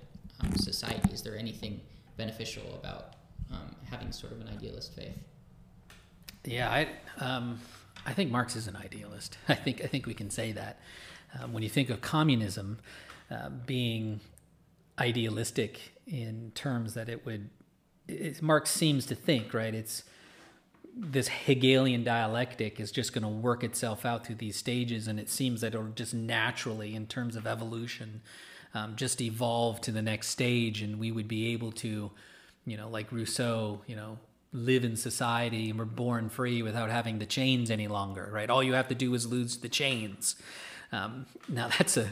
um, 0.40 0.54
society? 0.56 1.12
Is 1.12 1.22
there 1.22 1.36
anything 1.36 1.80
beneficial 2.16 2.74
about 2.74 3.14
um, 3.50 3.74
having 3.90 4.12
sort 4.12 4.32
of 4.32 4.40
an 4.40 4.48
idealist 4.48 4.94
faith? 4.94 5.16
Yeah, 6.44 6.70
I 6.70 6.88
um, 7.24 7.60
I 8.04 8.12
think 8.12 8.30
Marx 8.30 8.56
is 8.56 8.66
an 8.66 8.76
idealist. 8.76 9.38
I 9.48 9.54
think 9.54 9.82
I 9.82 9.86
think 9.86 10.06
we 10.06 10.14
can 10.14 10.30
say 10.30 10.52
that. 10.52 10.80
Um, 11.40 11.52
when 11.54 11.62
you 11.62 11.70
think 11.70 11.88
of 11.88 12.02
communism 12.02 12.78
uh, 13.30 13.48
being 13.64 14.20
idealistic 14.98 15.94
in 16.06 16.52
terms 16.54 16.92
that 16.92 17.08
it 17.08 17.24
would, 17.24 17.48
it, 18.06 18.42
Marx 18.42 18.70
seems 18.70 19.06
to 19.06 19.14
think 19.14 19.54
right. 19.54 19.74
It's 19.74 20.02
this 20.94 21.28
Hegelian 21.28 22.04
dialectic 22.04 22.78
is 22.78 22.92
just 22.92 23.12
going 23.12 23.22
to 23.22 23.28
work 23.28 23.64
itself 23.64 24.04
out 24.04 24.26
through 24.26 24.36
these 24.36 24.56
stages, 24.56 25.08
and 25.08 25.18
it 25.18 25.30
seems 25.30 25.60
that 25.62 25.74
it'll 25.74 25.86
just 25.88 26.14
naturally, 26.14 26.94
in 26.94 27.06
terms 27.06 27.36
of 27.36 27.46
evolution, 27.46 28.20
um, 28.74 28.96
just 28.96 29.20
evolve 29.20 29.80
to 29.82 29.92
the 29.92 30.02
next 30.02 30.28
stage, 30.28 30.82
and 30.82 30.98
we 30.98 31.10
would 31.10 31.28
be 31.28 31.52
able 31.52 31.72
to, 31.72 32.10
you 32.66 32.76
know, 32.76 32.88
like 32.88 33.10
Rousseau, 33.10 33.80
you 33.86 33.96
know, 33.96 34.18
live 34.52 34.84
in 34.84 34.96
society 34.96 35.70
and 35.70 35.78
we're 35.78 35.84
born 35.84 36.28
free 36.28 36.62
without 36.62 36.90
having 36.90 37.18
the 37.18 37.26
chains 37.26 37.70
any 37.70 37.88
longer, 37.88 38.28
right? 38.32 38.50
All 38.50 38.62
you 38.62 38.74
have 38.74 38.88
to 38.88 38.94
do 38.94 39.14
is 39.14 39.26
lose 39.26 39.56
the 39.58 39.68
chains. 39.68 40.36
Um, 40.92 41.26
now 41.48 41.68
that's 41.68 41.96
a 41.96 42.10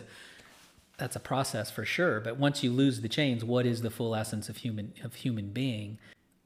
that's 0.97 1.17
a 1.17 1.21
process 1.21 1.71
for 1.71 1.85
sure, 1.85 2.21
but 2.21 2.39
once 2.39 2.63
you 2.63 2.71
lose 2.71 3.01
the 3.01 3.09
chains, 3.09 3.43
what 3.43 3.65
is 3.65 3.81
the 3.81 3.91
full 3.91 4.15
essence 4.15 4.49
of 4.49 4.59
human 4.59 4.93
of 5.05 5.17
human 5.17 5.51
being? 5.51 5.99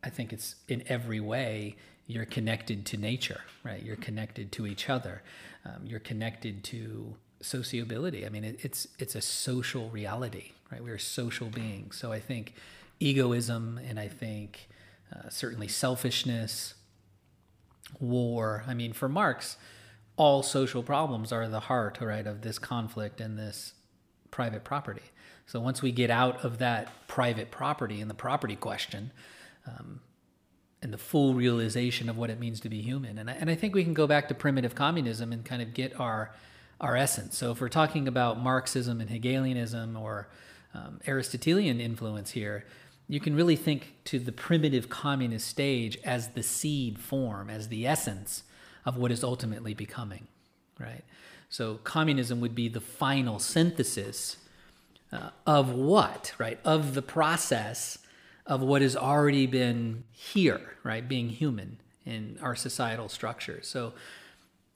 I 0.03 0.11
think 0.11 0.33
it's 0.33 0.57
in 0.69 0.83
every 0.89 1.21
way 1.21 1.77
you're 2.07 2.27
connected 2.27 2.85
to 2.87 2.97
nature, 2.97 3.41
right? 3.63 3.83
You're 3.83 3.97
connected 3.97 4.53
to 4.53 4.67
each 4.67 4.91
other. 4.91 5.23
Um, 5.65 5.87
you're 5.87 6.01
connected 6.01 6.63
to 6.65 7.17
sociability. 7.41 8.27
I 8.27 8.29
mean, 8.29 8.45
it, 8.45 8.65
it's 8.65 8.89
it's 8.99 9.15
a 9.15 9.21
social 9.21 9.89
reality, 9.91 10.53
right? 10.71 10.83
We're 10.83 10.99
social 10.99 11.49
beings. 11.49 11.97
So 11.97 12.13
I 12.13 12.21
think 12.21 12.55
egoism 13.01 13.79
and 13.89 13.99
I 13.99 14.09
think 14.09 14.69
uh, 15.15 15.29
certainly 15.29 15.69
selfishness, 15.69 16.75
war. 18.01 18.65
I 18.67 18.75
mean, 18.75 18.93
for 18.93 19.09
Marx, 19.09 19.57
all 20.17 20.43
social 20.43 20.83
problems 20.83 21.33
are 21.33 21.49
the 21.49 21.61
heart, 21.61 21.99
right, 22.01 22.27
of 22.27 22.43
this 22.43 22.59
conflict 22.59 23.21
and 23.21 23.39
this 23.39 23.75
private 24.31 24.65
property. 24.65 25.03
So 25.47 25.61
once 25.61 25.83
we 25.83 25.93
get 25.93 26.11
out 26.11 26.45
of 26.45 26.59
that 26.59 27.07
private 27.07 27.51
property 27.51 28.01
and 28.01 28.11
the 28.11 28.15
property 28.15 28.57
question, 28.57 29.13
um, 29.67 30.01
and 30.85 30.93
the 30.93 30.99
full 30.99 31.35
realization 31.35 32.09
of 32.09 32.17
what 32.17 32.31
it 32.31 32.39
means 32.39 32.61
to 32.61 32.69
be 32.69 32.83
human. 32.83 33.19
And 33.19 33.31
I, 33.31 33.33
and 33.35 33.51
I 33.51 33.55
think 33.55 33.75
we 33.75 33.85
can 33.85 33.95
go 33.95 34.07
back 34.07 34.29
to 34.29 34.35
primitive 34.35 34.75
communism 34.75 35.33
and 35.33 35.45
kind 35.45 35.63
of 35.63 35.75
get 35.75 35.99
our 35.99 36.35
our 36.81 36.97
essence. 36.97 37.39
So 37.39 37.53
if 37.53 37.61
we're 37.61 37.69
talking 37.69 38.09
about 38.09 38.41
Marxism 38.41 39.01
and 39.01 39.09
Hegelianism 39.09 39.97
or 39.97 40.29
um, 40.75 41.01
Aristotelian 41.07 41.81
influence 41.81 42.33
here, 42.33 42.65
you 43.09 43.21
can 43.21 43.37
really 43.37 43.57
think 43.57 43.95
to 44.07 44.19
the 44.19 44.33
primitive 44.33 44.89
communist 44.89 45.47
stage 45.47 45.97
as 46.05 46.29
the 46.31 46.43
seed 46.43 46.99
form, 46.99 47.49
as 47.49 47.69
the 47.69 47.87
essence 47.87 48.43
of 48.85 48.97
what 48.97 49.13
is 49.13 49.23
ultimately 49.23 49.73
becoming, 49.73 50.27
right? 50.79 51.05
So 51.49 51.79
communism 51.85 52.41
would 52.41 52.55
be 52.55 52.69
the 52.69 52.81
final 52.81 53.39
synthesis 53.39 54.39
uh, 55.13 55.31
of 55.47 55.71
what, 55.73 56.35
right? 56.39 56.59
Of 56.65 56.95
the 56.95 57.03
process 57.03 57.99
of 58.47 58.61
what 58.61 58.83
has 58.83 58.97
already 58.97 59.47
been 59.47 60.05
here, 60.11 60.77
right? 60.83 61.07
Being 61.09 61.31
human 61.31 61.79
in 62.05 62.39
our 62.43 62.55
societal 62.55 63.09
structure. 63.09 63.61
So, 63.63 63.95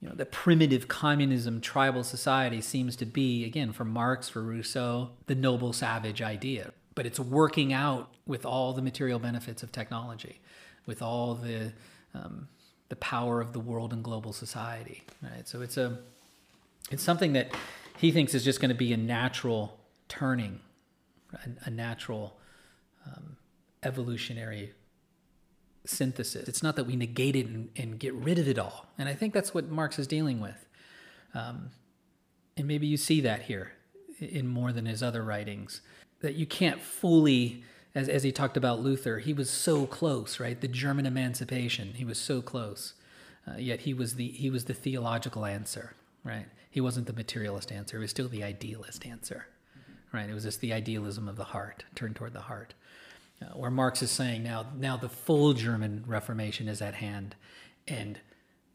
you 0.01 0.09
know, 0.09 0.15
the 0.15 0.25
primitive 0.25 0.87
communism 0.87 1.61
tribal 1.61 2.03
society 2.03 2.61
seems 2.61 2.95
to 2.97 3.05
be, 3.05 3.45
again, 3.45 3.71
for 3.73 3.85
Marx, 3.85 4.29
for 4.29 4.41
Rousseau, 4.41 5.11
the 5.27 5.35
noble 5.35 5.73
savage 5.73 6.21
idea. 6.21 6.71
But 6.95 7.05
it's 7.05 7.19
working 7.19 7.71
out 7.71 8.11
with 8.25 8.45
all 8.45 8.73
the 8.73 8.81
material 8.81 9.19
benefits 9.19 9.61
of 9.61 9.71
technology, 9.71 10.41
with 10.85 11.01
all 11.01 11.35
the 11.35 11.73
um, 12.13 12.47
the 12.89 12.95
power 12.95 13.39
of 13.39 13.53
the 13.53 13.59
world 13.59 13.93
and 13.93 14.03
global 14.03 14.33
society, 14.33 15.03
right? 15.21 15.47
So 15.47 15.61
it's 15.61 15.77
a 15.77 15.99
it's 16.91 17.03
something 17.03 17.33
that 17.33 17.51
he 17.97 18.11
thinks 18.11 18.33
is 18.33 18.43
just 18.43 18.59
going 18.59 18.69
to 18.69 18.75
be 18.75 18.93
a 18.93 18.97
natural 18.97 19.77
turning, 20.07 20.59
a, 21.33 21.67
a 21.67 21.69
natural 21.69 22.37
um, 23.05 23.37
evolutionary 23.83 24.73
synthesis. 25.85 26.47
It's 26.47 26.63
not 26.63 26.75
that 26.75 26.85
we 26.85 26.95
negate 26.95 27.35
it 27.35 27.47
and, 27.47 27.69
and, 27.75 27.99
get 27.99 28.13
rid 28.13 28.37
of 28.37 28.47
it 28.47 28.59
all. 28.59 28.87
And 28.97 29.07
I 29.07 29.13
think 29.13 29.33
that's 29.33 29.53
what 29.53 29.69
Marx 29.69 29.97
is 29.97 30.07
dealing 30.07 30.39
with. 30.39 30.67
Um, 31.33 31.71
and 32.57 32.67
maybe 32.67 32.87
you 32.87 32.97
see 32.97 33.21
that 33.21 33.43
here 33.43 33.71
in 34.19 34.47
more 34.47 34.71
than 34.71 34.85
his 34.85 35.01
other 35.01 35.23
writings, 35.23 35.81
that 36.21 36.35
you 36.35 36.45
can't 36.45 36.81
fully, 36.81 37.63
as, 37.95 38.09
as 38.09 38.23
he 38.23 38.31
talked 38.31 38.57
about 38.57 38.81
Luther, 38.81 39.19
he 39.19 39.33
was 39.33 39.49
so 39.49 39.85
close, 39.85 40.39
right? 40.39 40.59
The 40.59 40.67
German 40.67 41.05
emancipation, 41.05 41.93
he 41.93 42.03
was 42.03 42.17
so 42.19 42.41
close. 42.41 42.93
Uh, 43.47 43.57
yet 43.57 43.81
he 43.81 43.93
was 43.93 44.15
the 44.15 44.27
he 44.27 44.49
was 44.49 44.65
the 44.65 44.73
theological 44.73 45.45
answer, 45.45 45.95
right? 46.23 46.45
He 46.69 46.81
wasn't 46.81 47.07
the 47.07 47.13
materialist 47.13 47.71
answer. 47.71 47.97
He 47.97 48.01
was 48.01 48.11
still 48.11 48.27
the 48.27 48.43
idealist 48.43 49.05
answer, 49.07 49.47
right? 50.11 50.29
It 50.29 50.33
was 50.33 50.43
just 50.43 50.59
the 50.59 50.73
idealism 50.73 51.27
of 51.27 51.35
the 51.35 51.45
heart, 51.45 51.85
turned 51.95 52.15
toward 52.15 52.33
the 52.33 52.41
heart 52.41 52.73
uh, 53.41 53.45
where 53.57 53.71
Marx 53.71 54.01
is 54.01 54.11
saying 54.11 54.43
now, 54.43 54.65
now 54.77 54.97
the 54.97 55.09
full 55.09 55.53
German 55.53 56.03
Reformation 56.07 56.67
is 56.67 56.81
at 56.81 56.95
hand, 56.95 57.35
and 57.87 58.19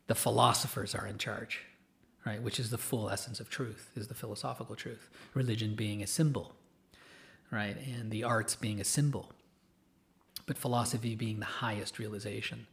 the 0.06 0.14
philosophers 0.14 0.94
are 0.94 1.06
in 1.06 1.18
charge, 1.18 1.60
right? 2.24 2.42
Which 2.42 2.58
is 2.58 2.70
the 2.70 2.78
full 2.78 3.10
essence 3.10 3.40
of 3.40 3.50
truth, 3.50 3.90
is 3.94 4.08
the 4.08 4.14
philosophical 4.14 4.74
truth. 4.74 5.10
Religion 5.34 5.74
being 5.74 6.02
a 6.02 6.06
symbol, 6.06 6.54
right, 7.50 7.76
and 7.76 8.10
the 8.10 8.24
arts 8.24 8.56
being 8.56 8.80
a 8.80 8.84
symbol, 8.84 9.32
but 10.46 10.56
philosophy 10.56 11.14
being 11.14 11.40
the 11.40 11.46
highest 11.46 11.98
realization, 11.98 12.66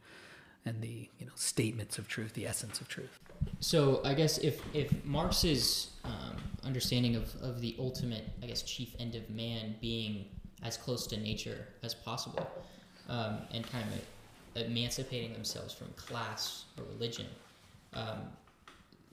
and 0.64 0.80
the 0.80 1.08
you 1.18 1.26
know 1.26 1.32
statements 1.34 1.98
of 1.98 2.08
truth, 2.08 2.32
the 2.34 2.46
essence 2.46 2.80
of 2.80 2.88
truth. 2.88 3.18
So 3.60 4.00
I 4.04 4.14
guess 4.14 4.38
if 4.38 4.62
if 4.74 5.04
Marx's 5.04 5.90
um, 6.04 6.36
understanding 6.64 7.16
of, 7.16 7.34
of 7.42 7.60
the 7.60 7.76
ultimate, 7.78 8.24
I 8.42 8.46
guess, 8.46 8.62
chief 8.62 8.94
end 8.98 9.14
of 9.14 9.28
man 9.30 9.76
being 9.80 10.26
as 10.62 10.76
close 10.76 11.06
to 11.08 11.16
nature 11.16 11.68
as 11.82 11.94
possible 11.94 12.48
um, 13.08 13.38
and 13.52 13.68
kind 13.70 13.84
of 13.92 14.62
emancipating 14.66 15.32
themselves 15.32 15.74
from 15.74 15.88
class 15.96 16.64
or 16.78 16.84
religion. 16.84 17.26
Um, 17.94 18.20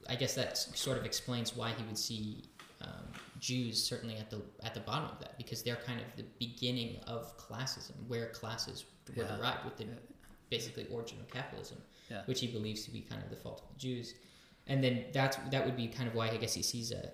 I 0.07 0.15
guess 0.15 0.35
that 0.35 0.57
sort 0.57 0.97
of 0.97 1.05
explains 1.05 1.55
why 1.55 1.71
he 1.71 1.83
would 1.83 1.97
see 1.97 2.43
um, 2.81 3.13
Jews 3.39 3.81
certainly 3.83 4.17
at 4.17 4.29
the 4.29 4.41
at 4.63 4.73
the 4.73 4.79
bottom 4.79 5.09
of 5.09 5.19
that 5.19 5.37
because 5.37 5.63
they're 5.63 5.75
kind 5.75 5.99
of 5.99 6.05
the 6.15 6.25
beginning 6.39 6.97
of 7.07 7.37
classism, 7.37 7.93
where 8.07 8.27
classes 8.27 8.85
were 9.15 9.23
yeah. 9.23 9.37
derived 9.37 9.65
with 9.65 9.77
the 9.77 9.85
basically 10.49 10.87
origin 10.91 11.19
of 11.19 11.29
capitalism, 11.29 11.77
yeah. 12.09 12.21
which 12.25 12.39
he 12.39 12.47
believes 12.47 12.85
to 12.85 12.91
be 12.91 13.01
kind 13.01 13.21
of 13.21 13.29
the 13.29 13.35
fault 13.35 13.61
of 13.61 13.73
the 13.73 13.79
Jews. 13.79 14.15
And 14.67 14.83
then 14.83 15.05
that's 15.13 15.37
that 15.51 15.65
would 15.65 15.75
be 15.75 15.87
kind 15.87 16.07
of 16.07 16.15
why 16.15 16.29
I 16.29 16.37
guess 16.37 16.53
he 16.53 16.61
sees 16.61 16.91
a, 16.91 17.11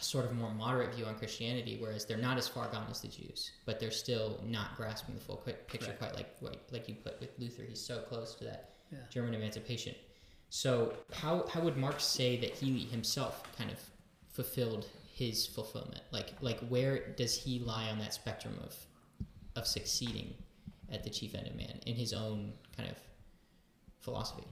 sort 0.00 0.24
of 0.24 0.34
more 0.34 0.52
moderate 0.52 0.94
view 0.94 1.04
on 1.04 1.14
Christianity, 1.16 1.76
whereas 1.80 2.04
they're 2.04 2.16
not 2.16 2.38
as 2.38 2.48
far 2.48 2.68
gone 2.68 2.86
as 2.90 3.00
the 3.00 3.08
Jews, 3.08 3.52
but 3.64 3.80
they're 3.80 3.90
still 3.90 4.40
not 4.46 4.76
grasping 4.76 5.14
the 5.14 5.20
full 5.20 5.36
picture 5.36 5.86
right. 5.86 5.98
quite 5.98 6.14
like 6.14 6.60
like 6.70 6.88
you 6.88 6.94
put 6.94 7.20
with 7.20 7.30
Luther. 7.38 7.62
He's 7.62 7.84
so 7.84 8.00
close 8.00 8.34
to 8.36 8.44
that 8.44 8.70
yeah. 8.90 8.98
German 9.10 9.34
emancipation. 9.34 9.94
So 10.50 10.94
how 11.12 11.46
how 11.52 11.60
would 11.60 11.76
Marx 11.76 12.04
say 12.04 12.38
that 12.38 12.50
he 12.50 12.80
himself 12.80 13.42
kind 13.56 13.70
of 13.70 13.78
fulfilled 14.30 14.86
his 15.14 15.46
fulfillment? 15.46 16.02
Like 16.10 16.32
like 16.40 16.60
where 16.68 17.12
does 17.16 17.36
he 17.36 17.58
lie 17.58 17.88
on 17.90 17.98
that 17.98 18.14
spectrum 18.14 18.58
of 18.62 18.74
of 19.56 19.66
succeeding 19.66 20.34
at 20.90 21.04
the 21.04 21.10
chief 21.10 21.34
end 21.34 21.46
of 21.46 21.54
man 21.54 21.80
in 21.86 21.94
his 21.94 22.12
own 22.12 22.52
kind 22.76 22.88
of 22.88 22.96
philosophy? 24.00 24.46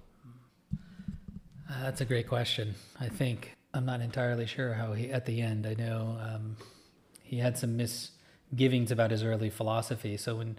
Uh, 1.69 1.83
that's 1.83 2.01
a 2.01 2.05
great 2.05 2.29
question. 2.29 2.75
I 3.01 3.09
think 3.09 3.57
I'm 3.75 3.85
not 3.85 4.01
entirely 4.01 4.47
sure 4.47 4.75
how 4.75 4.93
he 4.93 5.11
at 5.11 5.27
the 5.27 5.41
end. 5.41 5.67
I 5.67 5.75
know 5.75 6.19
um, 6.21 6.57
he 7.23 7.39
had 7.39 7.59
some 7.59 7.77
misgivings 7.77 8.91
about 8.91 9.11
his 9.11 9.23
early 9.23 9.51
philosophy. 9.51 10.17
So 10.17 10.37
when 10.37 10.59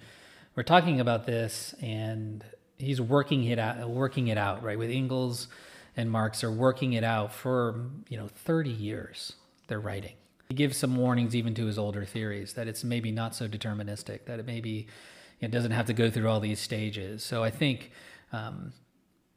we're 0.56 0.64
talking 0.64 1.00
about 1.00 1.26
this, 1.26 1.74
and 1.82 2.44
he's 2.78 3.02
working 3.02 3.44
it 3.46 3.60
out, 3.60 3.90
working 3.90 4.28
it 4.28 4.38
out, 4.38 4.64
right? 4.64 4.78
With 4.78 4.90
Engels 4.90 5.48
and 5.96 6.12
Marx 6.12 6.44
are 6.44 6.52
working 6.52 6.94
it 6.94 7.04
out 7.04 7.34
for 7.34 7.86
you 8.10 8.18
know 8.18 8.28
30 8.28 8.70
years. 8.70 9.34
They're 9.68 9.80
writing. 9.80 10.14
He 10.50 10.56
gives 10.56 10.78
some 10.78 10.96
warnings 10.96 11.36
even 11.36 11.54
to 11.56 11.66
his 11.66 11.78
older 11.78 12.06
theories 12.06 12.54
that 12.54 12.68
it's 12.68 12.84
maybe 12.84 13.12
not 13.12 13.36
so 13.36 13.48
deterministic, 13.48 14.26
that 14.26 14.40
it 14.40 14.46
maybe 14.46 14.88
it 15.42 15.52
doesn't 15.52 15.72
have 15.72 15.86
to 15.88 15.94
go 15.94 16.10
through 16.10 16.30
all 16.30 16.40
these 16.40 16.60
stages. 16.60 17.24
So 17.24 17.44
I 17.44 17.50
think 17.50 17.92
um, 18.32 18.74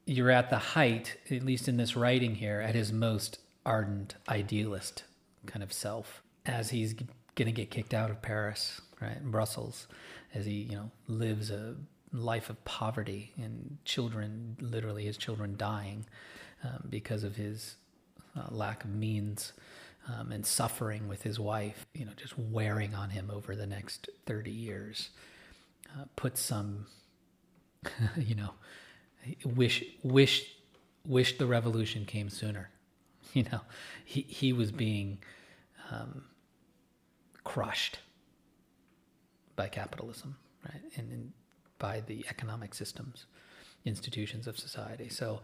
you're 0.07 0.31
at 0.31 0.51
the 0.51 0.59
height, 0.59 1.17
at 1.31 1.43
least 1.43 1.69
in 1.69 1.77
this 1.77 1.97
writing 1.97 2.37
here, 2.37 2.61
at 2.61 2.75
his 2.75 2.93
most 2.93 3.39
ardent 3.65 4.15
idealist 4.29 5.05
kind 5.47 5.63
of 5.63 5.73
self 5.73 6.23
as 6.47 6.71
he's 6.71 6.95
going 6.95 7.47
to 7.47 7.53
get 7.53 7.71
kicked 7.71 7.95
out 7.95 8.11
of 8.11 8.23
Paris, 8.23 8.81
right, 9.01 9.23
Brussels, 9.23 9.87
as 10.35 10.47
he 10.47 10.53
you 10.53 10.77
know 10.77 10.91
lives 11.09 11.51
a 11.51 11.77
life 12.13 12.51
of 12.51 12.63
poverty 12.65 13.33
and 13.37 13.79
children, 13.85 14.57
literally 14.61 15.05
his 15.05 15.17
children 15.17 15.55
dying 15.57 16.07
um, 16.65 16.87
because 16.89 17.25
of 17.25 17.37
his 17.37 17.77
uh, 18.37 18.47
lack 18.51 18.85
of 18.85 18.91
means. 18.91 19.53
Um, 20.09 20.33
and 20.33 20.45
suffering 20.47 21.09
with 21.09 21.23
his 21.23 21.39
wife, 21.39 21.87
you 21.93 22.07
know, 22.07 22.13
just 22.17 22.37
wearing 22.37 22.95
on 22.95 23.11
him 23.11 23.31
over 23.31 23.55
the 23.55 23.67
next 23.67 24.09
30 24.27 24.51
years, 24.51 25.11
uh, 25.91 26.05
put 26.17 26.39
some, 26.39 26.87
you 28.17 28.35
know, 28.35 28.55
wish, 29.45 29.85
wish, 30.03 30.47
wish 31.05 31.37
the 31.37 31.47
revolution 31.47 32.07
came 32.07 32.31
sooner. 32.31 32.71
You 33.35 33.45
know, 33.45 33.61
he, 34.05 34.23
he 34.23 34.53
was 34.53 34.73
being 34.73 35.19
um, 35.93 36.25
crushed 37.45 38.01
by 39.55 39.69
capitalism, 39.69 40.37
right? 40.65 40.83
And, 40.97 41.13
and 41.13 41.33
by 41.79 42.01
the 42.01 42.25
economic 42.29 42.75
systems, 42.75 43.27
institutions 43.85 44.47
of 44.47 44.59
society. 44.59 45.09
So, 45.09 45.43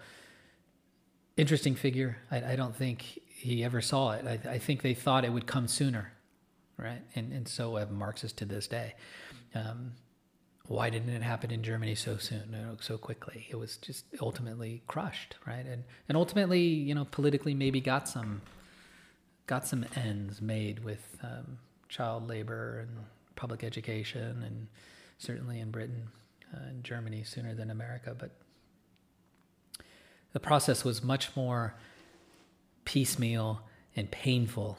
interesting 1.37 1.75
figure. 1.75 2.17
I, 2.31 2.53
I 2.53 2.57
don't 2.57 2.75
think 2.75 3.21
he 3.27 3.63
ever 3.63 3.81
saw 3.81 4.13
it. 4.13 4.27
I, 4.27 4.55
I, 4.55 4.59
think 4.59 4.83
they 4.83 4.95
thought 4.95 5.25
it 5.25 5.33
would 5.33 5.47
come 5.47 5.69
sooner, 5.69 6.13
right? 6.79 7.03
And 7.15 7.33
and 7.33 7.47
so 7.47 7.77
have 7.77 7.91
Marxists 7.91 8.37
to 8.39 8.45
this 8.45 8.67
day. 8.67 8.95
Um, 9.55 9.93
why 10.69 10.91
didn't 10.91 11.11
it 11.11 11.23
happen 11.23 11.51
in 11.51 11.63
Germany 11.63 11.95
so 11.95 12.17
soon, 12.17 12.77
so 12.81 12.99
quickly? 12.99 13.47
It 13.51 13.57
was 13.57 13.77
just 13.77 14.05
ultimately 14.21 14.83
crushed, 14.87 15.37
right? 15.47 15.65
And 15.65 15.85
and 16.09 16.17
ultimately, 16.17 16.61
you 16.61 16.95
know, 16.95 17.07
politically 17.11 17.55
maybe 17.55 17.81
got 17.81 18.09
some 18.09 18.43
got 19.47 19.67
some 19.67 19.85
ends 19.95 20.43
made 20.43 20.85
with 20.85 21.19
um, 21.23 21.59
child 21.89 22.29
labor 22.29 22.81
and 22.81 22.91
public 23.37 23.63
education, 23.63 24.43
and 24.43 24.67
certainly 25.19 25.61
in 25.61 25.71
Britain 25.71 26.09
uh, 26.53 26.69
and 26.69 26.83
Germany 26.83 27.23
sooner 27.23 27.55
than 27.55 27.71
America. 27.71 28.17
But 28.19 28.31
the 30.33 30.41
process 30.41 30.85
was 30.85 31.03
much 31.03 31.35
more 31.37 31.75
piecemeal 32.85 33.61
and 33.95 34.11
painful 34.11 34.79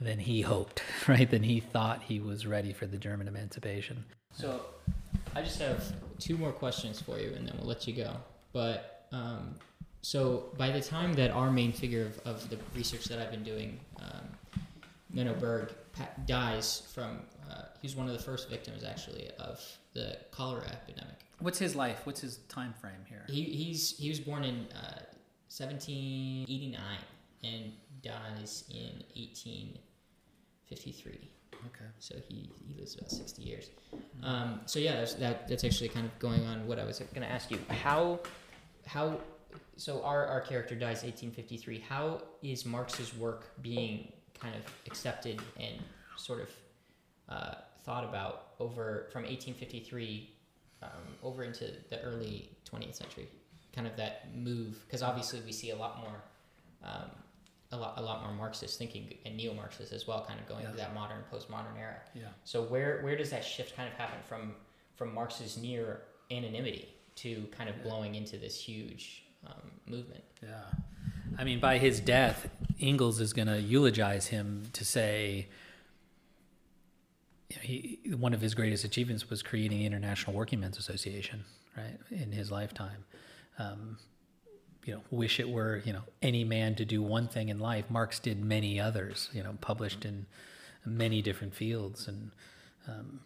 than 0.00 0.20
he 0.20 0.42
hoped, 0.42 0.82
right? 1.08 1.28
Than 1.28 1.42
he 1.42 1.58
thought 1.60 2.02
he 2.04 2.20
was 2.20 2.46
ready 2.46 2.72
for 2.72 2.86
the 2.86 2.98
German 2.98 3.26
emancipation. 3.26 4.04
So, 4.36 4.60
I 5.34 5.42
just 5.42 5.58
have 5.60 5.84
two 6.18 6.36
more 6.36 6.52
questions 6.52 7.00
for 7.00 7.18
you, 7.18 7.32
and 7.36 7.46
then 7.46 7.54
we'll 7.58 7.68
let 7.68 7.86
you 7.86 7.94
go. 7.94 8.16
But 8.52 9.06
um, 9.12 9.54
so, 10.02 10.44
by 10.58 10.70
the 10.70 10.80
time 10.80 11.14
that 11.14 11.30
our 11.30 11.50
main 11.50 11.72
figure 11.72 12.06
of, 12.06 12.18
of 12.26 12.50
the 12.50 12.58
research 12.74 13.04
that 13.06 13.18
I've 13.18 13.30
been 13.30 13.42
doing, 13.42 13.80
um, 14.00 14.28
Meno 15.10 15.34
Burg, 15.34 15.72
dies 16.26 16.82
from. 16.92 17.20
Uh, 17.50 17.62
he 17.80 17.86
was 17.86 17.96
one 17.96 18.06
of 18.06 18.12
the 18.12 18.22
first 18.22 18.50
victims, 18.50 18.84
actually, 18.84 19.30
of 19.38 19.62
the 19.92 20.18
cholera 20.30 20.66
epidemic. 20.66 21.14
What's 21.38 21.58
his 21.58 21.74
life? 21.76 22.00
What's 22.04 22.20
his 22.20 22.38
time 22.48 22.74
frame 22.80 23.04
here? 23.08 23.24
He 23.28 23.44
he's 23.44 23.96
he 23.96 24.08
was 24.08 24.20
born 24.20 24.44
in 24.44 24.66
uh, 24.74 25.02
1789 25.48 26.80
and 27.44 27.72
dies 28.02 28.64
in 28.70 29.04
1853. 29.14 31.30
Okay. 31.66 31.90
So 31.98 32.14
he, 32.28 32.50
he 32.66 32.74
lives 32.78 32.94
about 32.96 33.10
60 33.10 33.42
years. 33.42 33.70
Um, 34.22 34.60
so 34.66 34.78
yeah, 34.78 34.96
that's, 34.96 35.14
that 35.14 35.48
that's 35.48 35.64
actually 35.64 35.88
kind 35.88 36.06
of 36.06 36.18
going 36.18 36.44
on 36.46 36.66
what 36.66 36.78
I 36.78 36.84
was 36.84 36.98
going 36.98 37.26
to 37.26 37.30
ask 37.30 37.50
you. 37.50 37.58
How 37.68 38.20
how 38.86 39.18
so 39.76 40.02
our 40.02 40.26
our 40.26 40.40
character 40.40 40.74
dies 40.74 41.02
1853. 41.02 41.84
How 41.88 42.22
is 42.42 42.64
Marx's 42.64 43.16
work 43.16 43.52
being 43.62 44.12
kind 44.38 44.54
of 44.54 44.62
accepted 44.86 45.40
and 45.58 45.76
sort 46.16 46.42
of 46.42 46.48
uh, 47.28 47.54
thought 47.84 48.04
about 48.04 48.48
over 48.60 49.08
from 49.12 49.22
1853 49.22 50.30
um, 50.82 50.90
over 51.22 51.44
into 51.44 51.70
the 51.90 52.00
early 52.02 52.50
20th 52.70 52.94
century? 52.94 53.28
Kind 53.74 53.86
of 53.86 53.96
that 53.96 54.34
move, 54.36 54.84
because 54.86 55.02
obviously 55.02 55.40
we 55.44 55.52
see 55.52 55.70
a 55.70 55.76
lot 55.76 56.00
more. 56.00 56.22
Um, 56.84 57.10
a 57.74 57.76
lot, 57.76 57.94
a 57.96 58.02
lot 58.02 58.22
more 58.22 58.32
Marxist 58.32 58.78
thinking 58.78 59.14
and 59.26 59.36
neo-Marxist 59.36 59.92
as 59.92 60.06
well, 60.06 60.24
kind 60.26 60.40
of 60.40 60.48
going 60.48 60.62
yeah. 60.62 60.68
through 60.68 60.78
that 60.78 60.94
modern, 60.94 61.18
postmodern 61.32 61.78
era. 61.78 61.96
Yeah. 62.14 62.22
So 62.44 62.62
where 62.62 63.00
where 63.02 63.16
does 63.16 63.30
that 63.30 63.44
shift 63.44 63.76
kind 63.76 63.88
of 63.88 63.94
happen 63.94 64.18
from 64.28 64.54
from 64.96 65.12
Marx's 65.12 65.56
near 65.56 66.02
anonymity 66.30 66.88
to 67.16 67.46
kind 67.56 67.68
of 67.68 67.82
blowing 67.82 68.14
into 68.14 68.36
this 68.38 68.58
huge 68.60 69.24
um, 69.46 69.70
movement? 69.86 70.24
Yeah. 70.42 70.62
I 71.36 71.44
mean, 71.44 71.60
by 71.60 71.78
his 71.78 72.00
death, 72.00 72.48
Engels 72.80 73.20
is 73.20 73.32
going 73.32 73.48
to 73.48 73.60
eulogize 73.60 74.28
him 74.28 74.68
to 74.72 74.84
say, 74.84 75.48
he 77.48 77.98
one 78.16 78.34
of 78.34 78.40
his 78.40 78.54
greatest 78.54 78.84
achievements 78.84 79.28
was 79.28 79.42
creating 79.42 79.78
the 79.78 79.86
International 79.86 80.34
Working 80.36 80.60
Men's 80.60 80.78
Association, 80.78 81.44
right, 81.76 81.98
in 82.10 82.32
his 82.32 82.50
lifetime. 82.50 83.04
Um, 83.58 83.98
you 84.84 84.94
know, 84.94 85.00
wish 85.10 85.40
it 85.40 85.48
were 85.48 85.82
you 85.84 85.92
know 85.92 86.02
any 86.22 86.44
man 86.44 86.74
to 86.76 86.84
do 86.84 87.02
one 87.02 87.28
thing 87.28 87.48
in 87.48 87.58
life. 87.58 87.84
Marx 87.88 88.18
did 88.18 88.44
many 88.44 88.78
others, 88.80 89.30
you 89.32 89.42
know, 89.42 89.56
published 89.60 90.04
in 90.04 90.26
many 90.84 91.22
different 91.22 91.54
fields, 91.54 92.08
and 92.08 92.30
um, 92.88 93.20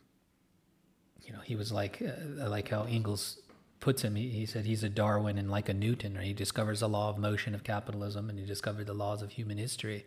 you 1.22 1.32
know, 1.32 1.40
he 1.40 1.56
was 1.56 1.72
like 1.72 2.02
uh, 2.02 2.48
like 2.48 2.68
how 2.68 2.84
Engels 2.84 3.38
puts 3.80 4.02
him. 4.02 4.16
He, 4.16 4.30
he, 4.30 4.46
said 4.46 4.64
he's 4.64 4.82
a 4.82 4.88
Darwin 4.88 5.38
and 5.38 5.50
like 5.50 5.68
a 5.68 5.74
Newton. 5.74 6.16
Right? 6.16 6.24
He 6.24 6.32
discovers 6.32 6.80
the 6.80 6.88
law 6.88 7.10
of 7.10 7.18
motion 7.18 7.54
of 7.54 7.64
capitalism, 7.64 8.30
and 8.30 8.38
he 8.38 8.44
discovered 8.44 8.86
the 8.86 8.94
laws 8.94 9.22
of 9.22 9.30
human 9.30 9.58
history, 9.58 10.06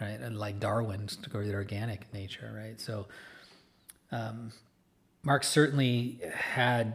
right? 0.00 0.20
And 0.20 0.38
like 0.38 0.60
Darwin 0.60 1.06
discovered 1.06 1.52
organic 1.54 2.12
nature, 2.12 2.52
right? 2.54 2.80
So 2.80 3.06
um, 4.12 4.52
Marx 5.22 5.48
certainly 5.48 6.20
had 6.34 6.94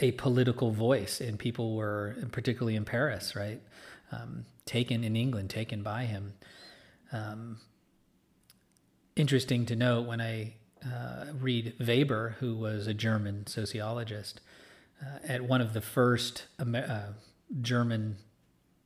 a 0.00 0.12
political 0.12 0.70
voice, 0.70 1.20
and 1.20 1.38
people 1.38 1.76
were, 1.76 2.16
particularly 2.32 2.76
in 2.76 2.84
Paris, 2.84 3.36
right, 3.36 3.60
um, 4.12 4.44
taken 4.66 5.04
in 5.04 5.16
England, 5.16 5.50
taken 5.50 5.82
by 5.82 6.04
him. 6.04 6.34
Um, 7.12 7.58
interesting 9.16 9.66
to 9.66 9.76
note 9.76 10.06
when 10.06 10.20
I 10.20 10.54
uh, 10.84 11.26
read 11.40 11.74
Weber, 11.78 12.36
who 12.40 12.56
was 12.56 12.86
a 12.86 12.94
German 12.94 13.46
sociologist, 13.46 14.40
uh, 15.02 15.18
at 15.26 15.42
one 15.42 15.60
of 15.60 15.72
the 15.72 15.80
first 15.80 16.46
uh, 16.58 17.00
German 17.60 18.16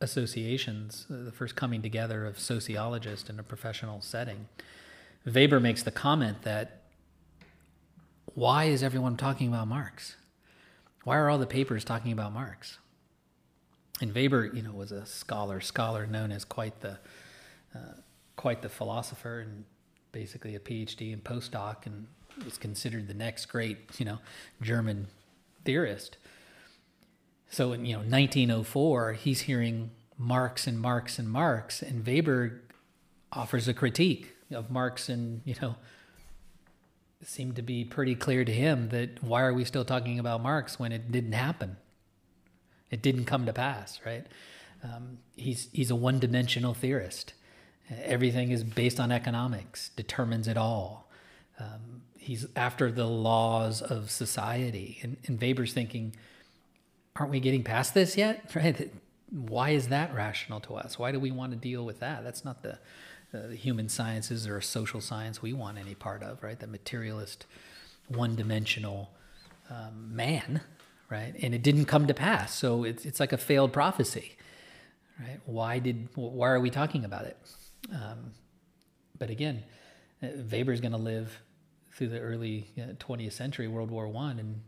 associations, 0.00 1.06
uh, 1.10 1.24
the 1.24 1.32
first 1.32 1.56
coming 1.56 1.82
together 1.82 2.26
of 2.26 2.38
sociologists 2.38 3.28
in 3.28 3.38
a 3.38 3.42
professional 3.42 4.00
setting. 4.00 4.48
Weber 5.24 5.60
makes 5.60 5.82
the 5.82 5.90
comment 5.90 6.42
that 6.42 6.82
why 8.34 8.64
is 8.64 8.82
everyone 8.82 9.16
talking 9.16 9.48
about 9.48 9.66
Marx? 9.66 10.16
Why 11.08 11.16
are 11.16 11.30
all 11.30 11.38
the 11.38 11.46
papers 11.46 11.84
talking 11.86 12.12
about 12.12 12.34
Marx? 12.34 12.76
And 14.02 14.14
Weber, 14.14 14.44
you 14.52 14.60
know, 14.60 14.72
was 14.72 14.92
a 14.92 15.06
scholar, 15.06 15.58
scholar 15.58 16.06
known 16.06 16.30
as 16.30 16.44
quite 16.44 16.82
the, 16.82 16.98
uh, 17.74 17.94
quite 18.36 18.60
the 18.60 18.68
philosopher, 18.68 19.40
and 19.40 19.64
basically 20.12 20.54
a 20.54 20.60
PhD 20.60 21.14
and 21.14 21.24
postdoc, 21.24 21.86
and 21.86 22.08
was 22.44 22.58
considered 22.58 23.08
the 23.08 23.14
next 23.14 23.46
great, 23.46 23.78
you 23.98 24.04
know, 24.04 24.18
German 24.60 25.06
theorist. 25.64 26.18
So 27.48 27.72
in 27.72 27.86
you 27.86 27.94
know 27.94 28.00
1904, 28.00 29.14
he's 29.14 29.40
hearing 29.40 29.92
Marx 30.18 30.66
and 30.66 30.78
Marx 30.78 31.18
and 31.18 31.30
Marx, 31.30 31.80
and 31.80 32.06
Weber 32.06 32.60
offers 33.32 33.66
a 33.66 33.72
critique 33.72 34.34
of 34.50 34.70
Marx 34.70 35.08
and 35.08 35.40
you 35.46 35.54
know 35.62 35.76
seemed 37.22 37.56
to 37.56 37.62
be 37.62 37.84
pretty 37.84 38.14
clear 38.14 38.44
to 38.44 38.52
him 38.52 38.90
that 38.90 39.22
why 39.22 39.42
are 39.42 39.52
we 39.52 39.64
still 39.64 39.84
talking 39.84 40.18
about 40.18 40.42
Marx 40.42 40.78
when 40.78 40.92
it 40.92 41.10
didn't 41.10 41.32
happen? 41.32 41.76
It 42.90 43.02
didn't 43.02 43.24
come 43.24 43.46
to 43.46 43.52
pass, 43.52 44.00
right? 44.06 44.26
Um, 44.82 45.18
he's 45.36 45.68
he's 45.72 45.90
a 45.90 45.96
one-dimensional 45.96 46.74
theorist, 46.74 47.34
Everything 47.90 48.50
is 48.50 48.64
based 48.64 49.00
on 49.00 49.10
economics, 49.10 49.90
determines 49.96 50.46
it 50.46 50.58
all. 50.58 51.10
Um, 51.58 52.02
he's 52.18 52.46
after 52.54 52.92
the 52.92 53.06
laws 53.06 53.80
of 53.80 54.10
society. 54.10 54.98
And, 55.02 55.16
and 55.26 55.40
Weber's 55.40 55.72
thinking, 55.72 56.14
aren't 57.16 57.32
we 57.32 57.40
getting 57.40 57.64
past 57.64 57.94
this 57.94 58.16
yet? 58.16 58.50
Right? 58.54 58.92
Why 59.30 59.70
is 59.70 59.88
that 59.88 60.14
rational 60.14 60.58
to 60.60 60.74
us? 60.76 60.98
Why 60.98 61.12
do 61.12 61.20
we 61.20 61.30
want 61.30 61.52
to 61.52 61.58
deal 61.58 61.84
with 61.84 62.00
that? 62.00 62.24
That's 62.24 62.46
not 62.46 62.62
the, 62.62 62.78
uh, 63.34 63.48
the 63.48 63.56
human 63.56 63.88
sciences 63.88 64.46
or 64.46 64.60
social 64.60 65.00
science 65.00 65.42
we 65.42 65.52
want 65.52 65.78
any 65.78 65.94
part 65.94 66.22
of, 66.22 66.42
right? 66.42 66.58
The 66.58 66.66
materialist, 66.66 67.46
one 68.08 68.36
dimensional 68.36 69.10
um, 69.70 70.14
man, 70.14 70.62
right? 71.10 71.34
And 71.42 71.54
it 71.54 71.62
didn't 71.62 71.86
come 71.86 72.06
to 72.06 72.14
pass. 72.14 72.54
So 72.54 72.84
it's, 72.84 73.04
it's 73.04 73.20
like 73.20 73.32
a 73.32 73.38
failed 73.38 73.72
prophecy, 73.72 74.36
right? 75.20 75.40
Why 75.44 75.78
did, 75.78 76.08
why 76.14 76.48
are 76.48 76.60
we 76.60 76.70
talking 76.70 77.04
about 77.04 77.24
it? 77.26 77.36
Um, 77.92 78.32
but 79.18 79.30
again, 79.30 79.64
uh, 80.22 80.28
Weber's 80.50 80.80
going 80.80 80.92
to 80.92 80.98
live 80.98 81.40
through 81.92 82.08
the 82.08 82.20
early 82.20 82.68
uh, 82.78 82.92
20th 82.94 83.32
century, 83.32 83.68
World 83.68 83.90
War 83.90 84.08
One, 84.08 84.38
and 84.38 84.60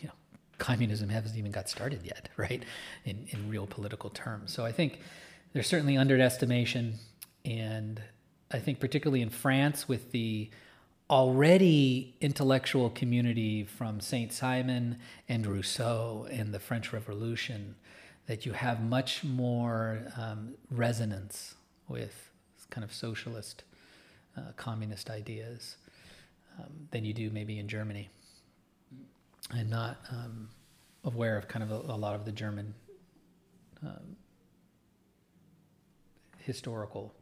you 0.00 0.06
know, 0.06 0.14
communism 0.58 1.08
hasn't 1.08 1.36
even 1.36 1.50
got 1.50 1.68
started 1.68 2.00
yet, 2.04 2.28
right? 2.36 2.62
In 3.04 3.26
in 3.30 3.50
real 3.50 3.66
political 3.66 4.10
terms. 4.10 4.52
So 4.52 4.64
I 4.64 4.72
think 4.72 5.00
there's 5.52 5.66
certainly 5.66 5.96
underestimation, 5.96 6.94
and 7.44 8.02
I 8.50 8.58
think 8.58 8.80
particularly 8.80 9.22
in 9.22 9.30
France 9.30 9.88
with 9.88 10.12
the 10.12 10.50
already 11.10 12.14
intellectual 12.20 12.88
community 12.90 13.64
from 13.64 14.00
Saint 14.00 14.32
Simon 14.32 14.98
and 15.28 15.46
Rousseau 15.46 16.26
and 16.30 16.54
the 16.54 16.58
French 16.58 16.92
Revolution, 16.92 17.74
that 18.26 18.46
you 18.46 18.52
have 18.52 18.82
much 18.82 19.22
more 19.22 20.10
um, 20.16 20.54
resonance 20.70 21.56
with 21.88 22.30
kind 22.70 22.84
of 22.84 22.92
socialist, 22.92 23.64
uh, 24.36 24.52
communist 24.56 25.10
ideas 25.10 25.76
um, 26.58 26.88
than 26.90 27.04
you 27.04 27.12
do 27.12 27.30
maybe 27.30 27.58
in 27.58 27.68
Germany, 27.68 28.08
and 29.50 29.68
not 29.68 29.98
um, 30.10 30.48
aware 31.04 31.36
of 31.36 31.48
kind 31.48 31.62
of 31.62 31.70
a, 31.70 31.92
a 31.92 31.96
lot 31.96 32.14
of 32.14 32.24
the 32.24 32.32
German 32.32 32.74
um, 33.82 34.16
historical 36.38 37.14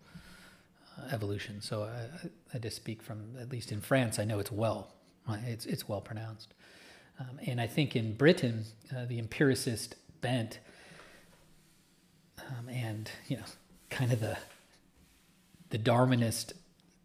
evolution. 1.11 1.61
So 1.61 1.85
I, 1.85 2.29
I, 2.55 2.59
just 2.59 2.77
speak 2.77 3.03
from 3.03 3.37
at 3.41 3.51
least 3.51 3.73
in 3.73 3.81
France. 3.81 4.19
I 4.19 4.25
know 4.25 4.39
it's 4.39 4.53
well, 4.53 4.93
it's 5.47 5.67
it's 5.67 5.89
well 5.89 6.01
pronounced, 6.01 6.55
um, 7.19 7.39
and 7.47 7.61
I 7.61 7.67
think 7.67 7.97
in 7.97 8.15
Britain 8.15 8.65
uh, 8.95 9.05
the 9.07 9.19
empiricist 9.19 9.97
bent 10.21 10.59
um, 12.39 12.69
and 12.69 13.11
you 13.29 13.37
know 13.37 13.45
kind 13.91 14.13
of 14.13 14.21
the 14.21 14.39
the 15.71 15.79
Darwinist 15.79 16.53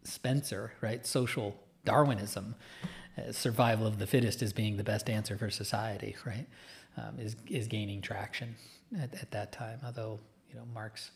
Spencer, 0.04 0.72
right? 0.80 1.06
Social 1.06 1.56
Darwinism, 1.84 2.54
uh, 3.16 3.32
survival 3.32 3.86
of 3.86 3.98
the 3.98 4.06
fittest 4.06 4.42
as 4.42 4.52
being 4.52 4.76
the 4.76 4.84
best 4.84 5.08
answer 5.08 5.36
for 5.38 5.50
society, 5.50 6.16
right? 6.24 6.46
Um, 6.96 7.18
is 7.18 7.36
is 7.48 7.66
gaining 7.66 8.02
traction 8.02 8.56
at, 8.98 9.14
at 9.14 9.30
that 9.30 9.52
time. 9.52 9.80
Although 9.84 10.20
you 10.50 10.56
know 10.56 10.64
Marx 10.72 11.10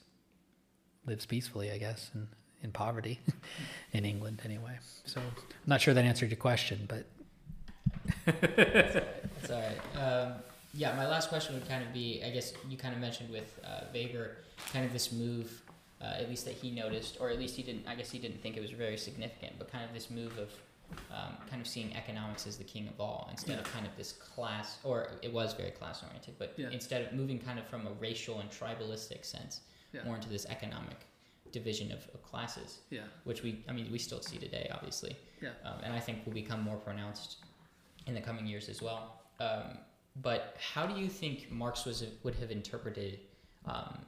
lives 1.07 1.27
peacefully, 1.27 1.71
I 1.71 1.79
guess, 1.79 2.11
in 2.15 2.29
in 2.63 2.73
poverty 2.73 3.21
in 3.93 4.05
England 4.05 4.41
anyway. 4.45 4.79
So 5.05 5.21
I'm 5.21 5.45
not 5.67 5.81
sure 5.81 5.95
that 5.95 6.05
answered 6.05 6.31
your 6.31 6.37
question, 6.37 6.89
but 6.89 7.07
that's 8.27 9.51
all 9.51 9.61
right. 9.61 10.03
Um, 10.03 10.33
yeah, 10.75 10.95
my 10.97 11.07
last 11.07 11.29
question 11.29 11.55
would 11.55 11.69
kind 11.69 11.85
of 11.85 11.93
be, 11.93 12.23
I 12.25 12.31
guess 12.31 12.55
you 12.69 12.77
kind 12.77 12.95
of 12.95 13.01
mentioned 13.01 13.31
with 13.31 13.61
uh, 13.65 13.85
Weber, 13.93 14.37
kind 14.73 14.85
of 14.85 14.93
this 14.93 15.13
move 15.13 15.63
uh, 16.03 16.15
at 16.19 16.29
least 16.29 16.45
that 16.45 16.55
he 16.55 16.71
noticed, 16.71 17.19
or 17.21 17.31
at 17.31 17.39
least 17.39 17.57
he 17.57 17.63
didn't. 17.63 17.87
I 17.87 17.95
guess 17.95 18.11
he 18.11 18.19
didn't 18.19 18.43
think 18.43 18.57
it 18.57 18.61
was 18.61 18.73
very 18.73 18.97
significant, 18.97 19.53
but 19.59 19.71
kind 19.71 19.85
of 19.85 19.95
this 19.95 20.11
move 20.11 20.37
of 20.37 20.51
um, 21.13 21.37
kind 21.49 21.63
of 21.63 21.69
seeing 21.69 21.95
economics 21.97 22.47
as 22.47 22.57
the 22.57 22.65
king 22.65 22.89
of 22.89 23.01
all 23.01 23.29
instead 23.31 23.55
yeah. 23.55 23.61
of 23.61 23.73
kind 23.73 23.87
of 23.87 23.97
this 23.97 24.13
class, 24.13 24.79
or 24.83 25.09
it 25.23 25.33
was 25.33 25.55
very 25.55 25.71
class 25.71 26.03
oriented, 26.03 26.35
but 26.39 26.55
yeah. 26.57 26.69
instead 26.71 27.03
of 27.03 27.13
moving 27.13 27.39
kind 27.39 27.59
of 27.59 27.67
from 27.67 27.87
a 27.87 27.93
racial 28.01 28.41
and 28.41 28.51
tribalistic 28.51 29.25
sense 29.25 29.61
yeah. 29.93 30.03
more 30.05 30.17
into 30.17 30.29
this 30.29 30.45
economic 30.47 31.07
division 31.53 31.93
of, 31.93 32.01
of, 32.15 32.23
classes, 32.23 32.81
yeah. 32.91 33.03
which 33.25 33.43
we, 33.43 33.65
I 33.69 33.73
mean, 33.73 33.91
we 33.93 33.99
still 33.99 34.21
see 34.21 34.39
today, 34.39 34.71
obviously, 34.73 35.17
yeah. 35.41 35.51
Um, 35.65 35.77
and 35.85 35.93
I 35.93 36.01
think 36.01 36.25
will 36.25 36.33
become 36.33 36.63
more 36.63 36.77
pronounced 36.77 37.37
in 38.07 38.15
the 38.15 38.21
coming 38.21 38.47
years 38.47 38.69
as 38.69 38.83
well. 38.83 39.23
Um, 39.41 39.79
but 40.17 40.57
how 40.75 40.87
do 40.87 41.01
you 41.01 41.09
think 41.09 41.51
Marx 41.51 41.85
was 41.85 42.05
would 42.23 42.35
have 42.37 42.51
interpreted 42.51 43.21
um, 43.67 43.99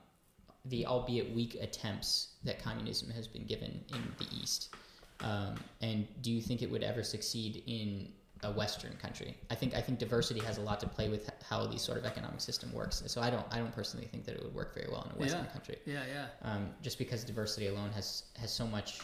the 0.67 0.87
albeit 0.87 1.35
weak 1.35 1.57
attempts 1.61 2.35
that 2.45 2.63
communism 2.63 3.11
has 3.11 3.27
been 3.27 3.45
given 3.45 3.81
in 3.89 4.03
the 4.19 4.27
East? 4.43 4.75
Um, 5.21 5.55
and 5.81 6.07
do 6.23 6.31
you 6.31 6.41
think 6.41 6.63
it 6.63 6.71
would 6.71 6.83
ever 6.83 7.03
succeed 7.03 7.63
in 7.67 8.09
a 8.43 8.51
Western 8.51 8.95
country? 8.97 9.37
I 9.51 9.55
think 9.55 9.75
I 9.75 9.81
think 9.81 9.99
diversity 9.99 10.41
has 10.41 10.59
a 10.59 10.61
lot 10.61 10.81
to 10.81 10.87
play 10.87 11.09
with 11.09 11.31
how 11.49 11.67
these 11.67 11.83
sort 11.83 11.99
of 11.99 12.05
economic 12.05 12.41
system 12.41 12.73
works. 12.73 13.03
So 13.07 13.21
I 13.21 13.31
don't 13.31 13.47
I 13.51 13.59
don't 13.59 13.75
personally 13.75 14.07
think 14.07 14.25
that 14.25 14.35
it 14.35 14.43
would 14.43 14.55
work 14.55 14.75
very 14.75 14.89
well 14.91 15.03
in 15.09 15.17
a 15.17 15.21
Western 15.21 15.45
yeah. 15.45 15.51
country. 15.51 15.79
Yeah, 15.85 16.03
yeah. 16.13 16.27
Um, 16.43 16.71
just 16.83 16.99
because 16.99 17.25
diversity 17.25 17.69
alone 17.69 17.91
has 17.95 18.25
has 18.39 18.53
so 18.53 18.67
much 18.67 19.01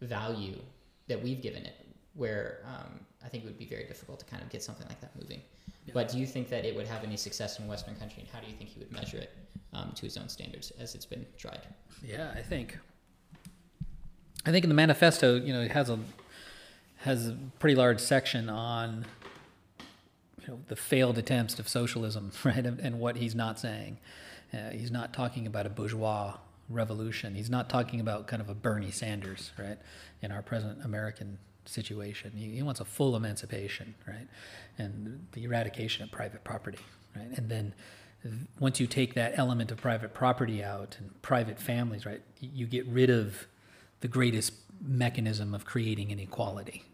value 0.00 0.58
that 1.08 1.22
we've 1.22 1.40
given 1.40 1.64
it, 1.64 1.86
where 2.14 2.60
um, 2.66 3.00
I 3.24 3.28
think 3.28 3.44
it 3.44 3.46
would 3.46 3.58
be 3.58 3.66
very 3.66 3.84
difficult 3.84 4.18
to 4.20 4.26
kind 4.26 4.42
of 4.42 4.48
get 4.50 4.62
something 4.62 4.86
like 4.88 5.00
that 5.00 5.14
moving. 5.20 5.40
Yeah. 5.86 5.92
But 5.94 6.08
do 6.08 6.18
you 6.18 6.26
think 6.26 6.48
that 6.48 6.64
it 6.64 6.74
would 6.74 6.86
have 6.86 7.04
any 7.04 7.16
success 7.16 7.58
in 7.58 7.66
a 7.66 7.68
Western 7.68 7.94
country, 7.96 8.22
and 8.22 8.28
how 8.30 8.40
do 8.40 8.50
you 8.50 8.56
think 8.56 8.70
he 8.70 8.80
would 8.80 8.92
measure 8.92 9.18
it 9.18 9.36
um, 9.72 9.92
to 9.94 10.02
his 10.02 10.16
own 10.16 10.28
standards 10.28 10.72
as 10.80 10.94
it's 10.94 11.06
been 11.06 11.24
tried? 11.38 11.60
Yeah, 12.04 12.32
I 12.36 12.42
think. 12.42 12.78
I 14.44 14.50
think 14.50 14.64
in 14.64 14.68
the 14.68 14.74
manifesto, 14.74 15.36
you 15.36 15.52
know, 15.52 15.60
it 15.60 15.70
has 15.70 15.90
a 15.90 15.98
has 16.98 17.28
a 17.28 17.38
pretty 17.60 17.76
large 17.76 18.00
section 18.00 18.48
on 18.48 19.04
you 20.46 20.52
know 20.52 20.60
the 20.68 20.76
failed 20.76 21.18
attempts 21.18 21.58
of 21.58 21.68
socialism, 21.68 22.32
right, 22.44 22.64
and, 22.64 22.78
and 22.80 23.00
what 23.00 23.16
he's 23.16 23.34
not 23.34 23.58
saying. 23.58 23.98
Uh, 24.52 24.70
he's 24.70 24.90
not 24.90 25.12
talking 25.12 25.46
about 25.46 25.66
a 25.66 25.68
bourgeois 25.68 26.34
revolution. 26.68 27.34
He's 27.34 27.50
not 27.50 27.68
talking 27.68 28.00
about 28.00 28.26
kind 28.26 28.40
of 28.40 28.48
a 28.48 28.54
Bernie 28.54 28.90
Sanders, 28.90 29.52
right, 29.58 29.78
in 30.22 30.30
our 30.30 30.42
present 30.42 30.84
American 30.84 31.38
situation. 31.64 32.32
He, 32.34 32.50
he 32.56 32.62
wants 32.62 32.80
a 32.80 32.84
full 32.84 33.16
emancipation, 33.16 33.94
right, 34.06 34.28
and 34.78 35.26
the 35.32 35.44
eradication 35.44 36.04
of 36.04 36.10
private 36.10 36.44
property, 36.44 36.78
right, 37.14 37.36
and 37.36 37.48
then 37.48 37.74
once 38.58 38.80
you 38.80 38.86
take 38.86 39.14
that 39.14 39.38
element 39.38 39.70
of 39.70 39.78
private 39.78 40.14
property 40.14 40.62
out 40.62 40.96
and 40.98 41.20
private 41.22 41.58
families, 41.58 42.06
right, 42.06 42.22
you 42.40 42.66
get 42.66 42.86
rid 42.86 43.10
of 43.10 43.46
the 44.00 44.08
greatest 44.08 44.52
mechanism 44.84 45.54
of 45.54 45.64
creating 45.64 46.10
inequality. 46.10 46.84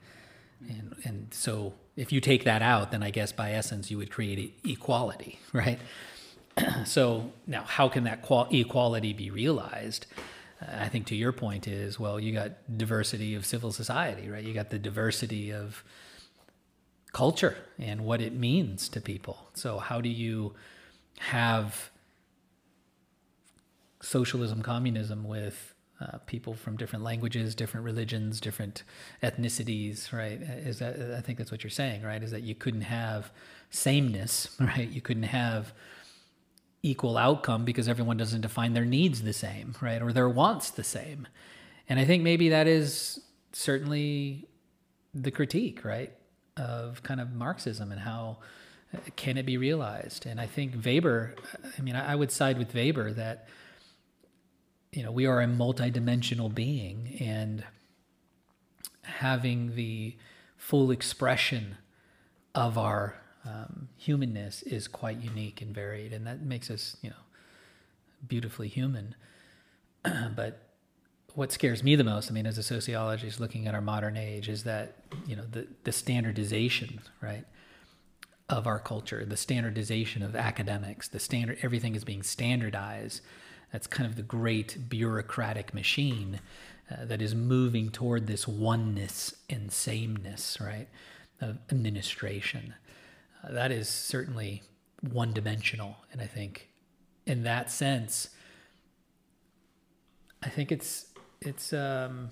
And, 0.69 0.97
and 1.05 1.27
so 1.33 1.75
if 1.97 2.13
you 2.13 2.21
take 2.21 2.45
that 2.45 2.63
out, 2.63 2.91
then 2.91 3.03
I 3.03 3.11
guess 3.11 3.33
by 3.33 3.53
essence 3.53 3.91
you 3.91 3.99
would 3.99 4.11
create 4.11 4.59
equality, 4.65 5.39
right? 5.53 5.79
so 6.85 7.33
now 7.47 7.63
how 7.65 7.89
can 7.89 8.05
that 8.05 8.23
qual- 8.23 8.49
equality 8.51 9.13
be 9.13 9.31
realized? 9.31 10.07
Uh, 10.61 10.67
I 10.81 10.89
think 10.89 11.07
to 11.07 11.17
your 11.17 11.33
point 11.33 11.67
is, 11.67 11.99
well, 11.99 12.21
you 12.21 12.33
got 12.33 12.53
diversity 12.77 13.35
of 13.35 13.45
civil 13.45 13.73
society, 13.73 14.29
right? 14.29 14.45
You 14.45 14.55
got 14.55 14.71
the 14.71 14.79
diversity 14.79 15.53
of 15.53 15.83
culture 17.13 17.57
and 17.79 18.05
what 18.05 18.21
it 18.21 18.33
means 18.33 18.89
to 18.91 19.01
people. 19.01 19.49
So 19.55 19.79
how 19.79 20.01
do 20.01 20.09
you 20.09 20.55
have 21.19 21.91
socialism, 24.01 24.63
communism 24.63 25.25
with 25.25 25.75
uh, 26.03 26.19
people 26.27 26.55
from 26.55 26.77
different 26.77 27.05
languages, 27.05 27.55
different 27.55 27.85
religions, 27.85 28.41
different 28.41 28.83
ethnicities, 29.23 30.13
right? 30.13 30.41
Is 30.41 30.79
that 30.79 31.15
I 31.17 31.21
think 31.21 31.39
that's 31.39 31.51
what 31.51 31.63
you're 31.63 31.71
saying, 31.71 32.03
right? 32.03 32.23
Is 32.23 32.31
that 32.31 32.43
you 32.43 32.55
couldn't 32.55 32.83
have 32.83 33.31
sameness, 33.71 34.57
right? 34.61 34.89
You 34.89 35.01
couldn't 35.01 35.25
have 35.25 35.73
equal 36.83 37.17
outcome 37.17 37.65
because 37.65 37.89
everyone 37.89 38.17
doesn't 38.17 38.41
define 38.41 38.73
their 38.73 38.85
needs 38.85 39.23
the 39.23 39.33
same, 39.33 39.75
right? 39.81 40.03
Or 40.03 40.13
their 40.13 40.29
wants 40.29 40.71
the 40.71 40.83
same. 40.83 41.29
And 41.89 42.01
I 42.01 42.05
think 42.05 42.23
maybe 42.23 42.49
that 42.49 42.67
is 42.67 43.21
certainly 43.53 44.49
the 45.15 45.31
critique, 45.31 45.85
right? 45.85 46.13
Of 46.57 47.03
kind 47.03 47.21
of 47.21 47.33
Marxism 47.33 47.93
and 47.93 48.01
how 48.01 48.39
uh, 48.95 48.99
can 49.15 49.37
it 49.37 49.47
be 49.47 49.57
realized? 49.57 50.27
And 50.27 50.41
I 50.41 50.47
think 50.47 50.85
Weber, 50.85 51.37
I 51.79 51.83
mean, 51.83 51.95
I 51.95 52.17
would 52.17 52.33
side 52.33 52.59
with 52.59 52.75
Weber 52.75 53.13
that, 53.13 53.49
you 54.93 55.03
know, 55.03 55.11
we 55.11 55.27
are 55.27 55.41
a 55.41 55.47
multidimensional 55.47 56.55
being 56.55 57.17
and 57.19 57.65
having 59.03 59.75
the 59.75 60.17
full 60.57 60.91
expression 60.91 61.77
of 62.55 62.77
our 62.77 63.17
um, 63.45 63.89
humanness 63.97 64.63
is 64.63 64.87
quite 64.87 65.19
unique 65.21 65.61
and 65.61 65.75
varied, 65.75 66.13
and 66.13 66.27
that 66.27 66.43
makes 66.43 66.71
us, 66.71 66.97
you 67.03 67.11
know, 67.11 67.17
beautifully 68.29 68.69
human. 68.69 69.15
but 70.37 70.69
what 71.35 71.51
scares 71.51 71.83
me 71.83 71.97
the 71.97 72.05
most, 72.05 72.31
I 72.31 72.35
mean, 72.35 72.47
as 72.47 72.59
a 72.59 72.63
sociologist 72.63 73.41
looking 73.41 73.67
at 73.67 73.75
our 73.75 73.81
modern 73.81 74.17
age, 74.17 74.49
is 74.49 74.65
that 74.65 74.97
you 75.27 75.35
know 75.35 75.45
the 75.51 75.67
the 75.85 75.93
standardization, 75.93 77.01
right, 77.21 77.45
of 78.49 78.67
our 78.67 78.79
culture, 78.79 79.25
the 79.25 79.37
standardization 79.37 80.23
of 80.23 80.37
academics, 80.37 81.09
the 81.09 81.19
standard 81.19 81.59
everything 81.63 81.97
is 81.97 82.05
being 82.05 82.23
standardized, 82.23 83.23
That's 83.73 83.87
kind 83.87 84.09
of 84.09 84.17
the 84.17 84.23
great 84.23 84.89
bureaucratic 84.89 85.73
machine 85.73 86.41
uh, 86.91 87.07
that 87.07 87.23
is 87.23 87.35
moving 87.35 87.91
toward 87.91 88.27
this 88.27 88.47
oneness 88.47 89.35
and 89.49 89.73
sameness, 89.73 90.59
right, 90.61 90.89
of 91.41 91.59
administration. 91.71 92.75
Uh, 93.43 93.53
that 93.53 93.71
is 93.73 93.89
certainly 93.89 94.63
one 95.01 95.33
dimensional. 95.33 95.97
And 96.13 96.21
I 96.21 96.27
think 96.27 96.69
in 97.27 97.45
that 97.45 97.71
sense, 97.71 98.29
I 100.43 100.49
think 100.49 100.71
it's, 100.71 101.07
it's, 101.41 101.73
um, 101.73 102.31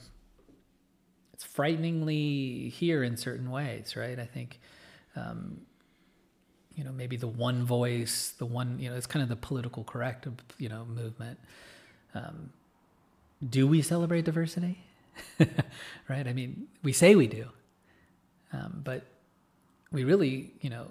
it's 1.33 1.45
frighteningly 1.45 2.69
here 2.69 3.03
in 3.03 3.17
certain 3.17 3.51
ways, 3.51 3.97
right? 3.97 4.19
I 4.19 4.27
think, 4.27 4.61
um, 5.17 5.63
you 6.81 6.87
know, 6.87 6.93
maybe 6.93 7.19
the 7.19 7.29
one 7.29 7.63
voice, 7.63 8.33
the 8.39 8.47
one, 8.47 8.79
you 8.81 8.89
know, 8.89 8.97
it's 8.97 9.07
kind 9.07 9.23
of 9.23 9.29
the 9.29 9.37
political 9.37 9.85
correct, 9.85 10.27
you 10.57 10.71
know, 10.71 10.87
movement. 10.87 11.39
Um, 12.15 12.55
do 13.47 13.67
we 13.67 13.83
celebrate 13.83 14.25
diversity? 14.25 14.83
right? 16.09 16.27
I 16.27 16.33
mean, 16.33 16.69
we 16.83 16.95
say 16.95 17.17
we 17.17 17.27
do, 17.27 17.51
um, 18.55 18.81
but 18.83 19.05
we 19.93 20.05
really, 20.05 20.55
you 20.63 20.71
know, 20.71 20.87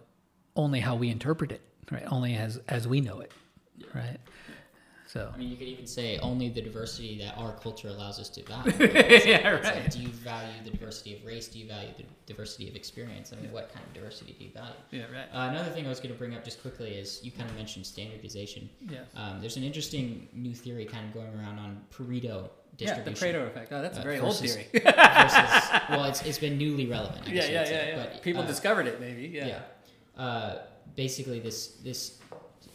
only 0.55 0.79
how 0.79 0.95
we 0.95 1.09
interpret 1.09 1.51
it, 1.51 1.61
right? 1.89 2.05
Only 2.07 2.35
as 2.35 2.59
as 2.67 2.87
we 2.87 3.01
know 3.01 3.21
it, 3.21 3.31
right? 3.95 4.19
So 5.09 5.27
I 5.33 5.37
mean, 5.37 5.49
you 5.49 5.57
could 5.57 5.67
even 5.67 5.87
say 5.87 6.19
only 6.19 6.49
the 6.49 6.61
diversity 6.61 7.17
that 7.17 7.35
our 7.35 7.53
culture 7.53 7.87
allows 7.87 8.19
us 8.19 8.29
to 8.29 8.43
value. 8.43 8.71
yeah, 9.25 9.49
right. 9.49 9.63
Like, 9.63 9.89
do 9.89 9.97
you 9.97 10.09
value 10.09 10.53
the 10.63 10.69
diversity 10.69 11.15
of 11.15 11.25
race? 11.25 11.47
Do 11.47 11.57
you 11.57 11.67
value 11.67 11.89
the 11.97 12.03
diversity 12.27 12.69
of 12.69 12.75
experience? 12.75 13.33
I 13.33 13.41
mean, 13.41 13.51
what 13.51 13.73
kind 13.73 13.83
of 13.83 13.91
diversity 13.91 14.35
do 14.37 14.45
you 14.45 14.51
value? 14.51 14.71
Yeah, 14.91 15.05
right. 15.11 15.25
Uh, 15.33 15.49
another 15.49 15.71
thing 15.71 15.87
I 15.87 15.89
was 15.89 15.99
going 15.99 16.13
to 16.13 16.17
bring 16.19 16.35
up 16.35 16.45
just 16.45 16.61
quickly 16.61 16.91
is 16.91 17.21
you 17.23 17.31
kind 17.31 17.49
of 17.49 17.55
mentioned 17.55 17.87
standardization. 17.87 18.69
Yeah. 18.87 18.99
Um, 19.15 19.41
there's 19.41 19.57
an 19.57 19.63
interesting 19.63 20.27
new 20.31 20.53
theory 20.53 20.85
kind 20.85 21.07
of 21.07 21.13
going 21.15 21.33
around 21.39 21.57
on 21.57 21.81
Pareto 21.91 22.47
Yeah, 22.77 23.01
the. 23.01 23.09
Pareto 23.09 23.47
effect. 23.47 23.73
Oh, 23.73 23.81
that's 23.81 23.97
a 23.97 24.01
uh, 24.01 24.03
very 24.03 24.19
old 24.19 24.37
theory. 24.37 24.67
versus, 24.73 25.69
well, 25.89 26.03
it's, 26.03 26.21
it's 26.21 26.37
been 26.37 26.59
newly 26.59 26.85
relevant. 26.85 27.27
I 27.27 27.31
yeah, 27.31 27.45
yeah, 27.45 27.49
yeah, 27.51 27.87
yeah. 27.87 27.95
But, 27.95 28.21
People 28.21 28.43
uh, 28.43 28.45
discovered 28.45 28.85
it, 28.85 29.01
maybe. 29.01 29.23
Yeah. 29.23 29.47
yeah. 29.47 30.23
Uh, 30.23 30.57
basically, 30.95 31.39
this 31.39 31.77
this 31.83 32.19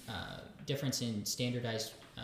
uh, 0.09 0.39
difference 0.67 1.01
in 1.01 1.25
standardized 1.25 1.93
uh, 2.19 2.23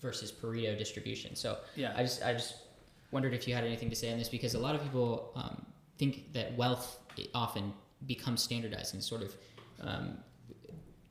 versus 0.00 0.32
Pareto 0.32 0.76
distribution. 0.76 1.34
So 1.36 1.58
Yeah. 1.74 1.92
I 1.96 2.02
just 2.02 2.22
I 2.22 2.32
just 2.32 2.54
wondered 3.12 3.34
if 3.34 3.46
you 3.48 3.54
had 3.54 3.64
anything 3.64 3.90
to 3.90 3.96
say 3.96 4.10
on 4.12 4.18
this 4.18 4.28
because 4.28 4.54
a 4.54 4.58
lot 4.58 4.74
of 4.74 4.82
people 4.82 5.32
um, 5.36 5.64
think 5.98 6.32
that 6.32 6.56
wealth 6.56 6.98
often 7.34 7.72
becomes 8.06 8.42
standardized 8.42 8.94
and 8.94 9.02
sort 9.02 9.22
of 9.22 9.34
um, 9.80 10.18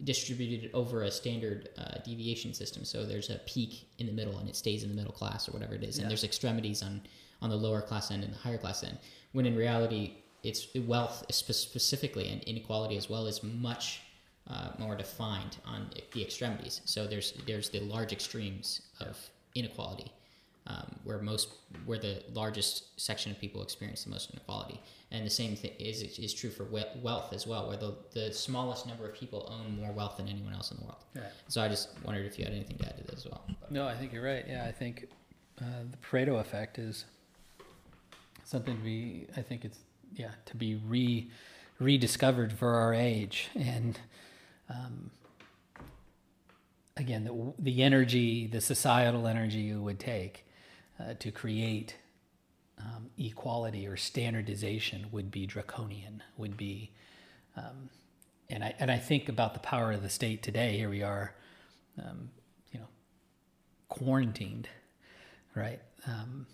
distributed 0.04 0.70
over 0.74 1.04
a 1.04 1.12
standard 1.12 1.70
uh, 1.78 1.98
deviation 2.04 2.54
system. 2.54 2.84
So 2.84 3.06
there's 3.06 3.30
a 3.30 3.40
peak 3.46 3.88
in 3.98 4.06
the 4.08 4.12
middle 4.12 4.38
and 4.38 4.48
it 4.50 4.56
stays 4.56 4.84
in 4.84 4.90
the 4.90 4.96
middle 4.96 5.14
class 5.14 5.48
or 5.48 5.52
whatever 5.54 5.74
it 5.76 5.84
is, 5.84 5.98
Yeah. 5.98 6.04
and 6.04 6.12
there's 6.12 6.24
extremities 6.24 6.82
on 6.84 7.02
on 7.42 7.50
the 7.50 7.56
lower 7.56 7.82
class 7.82 8.12
end 8.12 8.24
and 8.24 8.34
the 8.34 8.38
higher 8.38 8.58
class 8.58 8.84
end. 8.84 8.98
When 9.34 9.46
in 9.46 9.56
reality, 9.56 10.14
it's 10.42 10.68
wealth 10.76 11.26
specifically 11.32 12.30
and 12.30 12.42
inequality 12.44 12.96
as 12.98 13.10
well 13.10 13.28
is 13.28 13.44
much 13.44 14.02
uh, 14.50 14.70
more 14.78 14.96
defined 14.96 15.58
on 15.66 15.90
the 16.14 16.22
extremities. 16.22 16.82
So 16.86 17.08
there's 17.08 17.34
there's 17.48 17.70
the 17.70 17.80
large 17.82 18.14
extremes 18.14 18.82
of 19.00 19.18
inequality, 19.56 20.12
um, 20.68 20.96
where 21.04 21.20
most 21.20 21.54
where 21.86 21.98
the 22.00 22.24
largest 22.34 23.00
section 23.00 23.32
of 23.32 23.40
people 23.40 23.64
experience 23.64 24.04
the 24.04 24.12
most 24.12 24.30
inequality, 24.32 24.80
and 25.12 25.26
the 25.26 25.30
same 25.32 25.56
thing 25.56 25.72
is 25.80 26.02
is 26.02 26.34
true 26.34 26.50
for 26.52 26.66
we- 26.66 26.84
wealth 27.02 27.34
as 27.34 27.48
well, 27.48 27.68
where 27.68 27.78
the 27.78 27.96
the 28.14 28.32
smallest 28.32 28.86
number 28.86 29.08
of 29.08 29.14
people 29.16 29.52
own 29.52 29.78
more 29.78 29.92
wealth 29.92 30.18
than 30.18 30.28
anyone 30.28 30.54
else 30.54 30.72
in 30.72 30.78
the 30.78 30.84
world. 30.84 31.04
Right. 31.16 31.26
So 31.48 31.62
I 31.62 31.68
just 31.68 31.90
wondered 32.04 32.26
if 32.26 32.38
you 32.38 32.46
had 32.46 32.54
anything 32.54 32.78
to 32.78 32.86
add 32.86 32.98
to 32.98 33.04
that 33.04 33.16
as 33.16 33.26
well. 33.26 33.46
No, 33.70 33.88
I 33.88 33.96
think 33.96 34.14
you're 34.14 34.24
right. 34.24 34.46
Yeah, 34.48 34.66
I 34.66 34.72
think 34.72 35.08
uh, 35.60 35.66
the 35.90 35.98
Pareto 35.98 36.40
effect 36.40 36.78
is 36.78 37.06
something 38.44 38.80
we. 38.84 39.28
I 39.36 39.42
think 39.42 39.66
it's 39.66 39.80
yeah 40.16 40.32
to 40.46 40.56
be 40.56 40.76
re 40.76 41.30
rediscovered 41.80 42.54
for 42.54 42.76
our 42.76 42.94
age, 42.94 43.50
and 43.56 44.00
um, 44.70 45.12
again, 46.98 47.24
the 47.24 47.54
the 47.60 47.84
energy, 47.84 48.48
the 48.48 48.62
societal 48.62 49.28
energy 49.28 49.60
you 49.60 49.82
would 49.82 50.00
take 50.00 50.46
uh, 51.00 51.14
to 51.20 51.32
create 51.32 51.96
um, 52.80 53.10
equality 53.18 53.88
or 53.88 53.98
standardization 53.98 55.08
would 55.12 55.32
be 55.32 55.46
draconian. 55.46 56.24
Would 56.38 56.58
be, 56.58 56.92
um, 57.56 57.90
and 58.50 58.64
I 58.64 58.76
and 58.80 58.92
I 58.92 58.98
think 58.98 59.30
about 59.30 59.54
the 59.54 59.60
power 59.60 59.92
of 59.92 60.02
the 60.02 60.10
state 60.10 60.42
today. 60.42 60.78
Here 60.78 60.90
we 60.90 61.04
are, 61.04 61.36
um, 62.02 62.30
you 62.72 62.80
know, 62.80 62.88
quarantined, 63.90 64.70
right? 65.54 65.82
Um, 66.08 66.48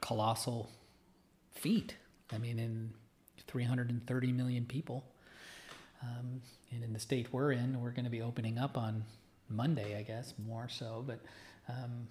colossal 0.00 0.70
feat. 1.54 1.96
I 2.30 2.38
mean, 2.38 2.58
in 2.58 2.92
330 3.46 4.32
million 4.32 4.66
people. 4.66 5.04
Um, 6.02 6.40
and 6.70 6.84
in 6.84 6.92
the 6.92 7.00
state 7.00 7.28
we're 7.32 7.52
in, 7.52 7.80
we're 7.80 7.90
going 7.90 8.04
to 8.04 8.10
be 8.10 8.22
opening 8.22 8.58
up 8.58 8.76
on 8.76 9.04
Monday, 9.48 9.96
I 9.98 10.02
guess, 10.02 10.34
more 10.46 10.68
so. 10.68 11.04
But 11.06 11.20
um, 11.68 12.06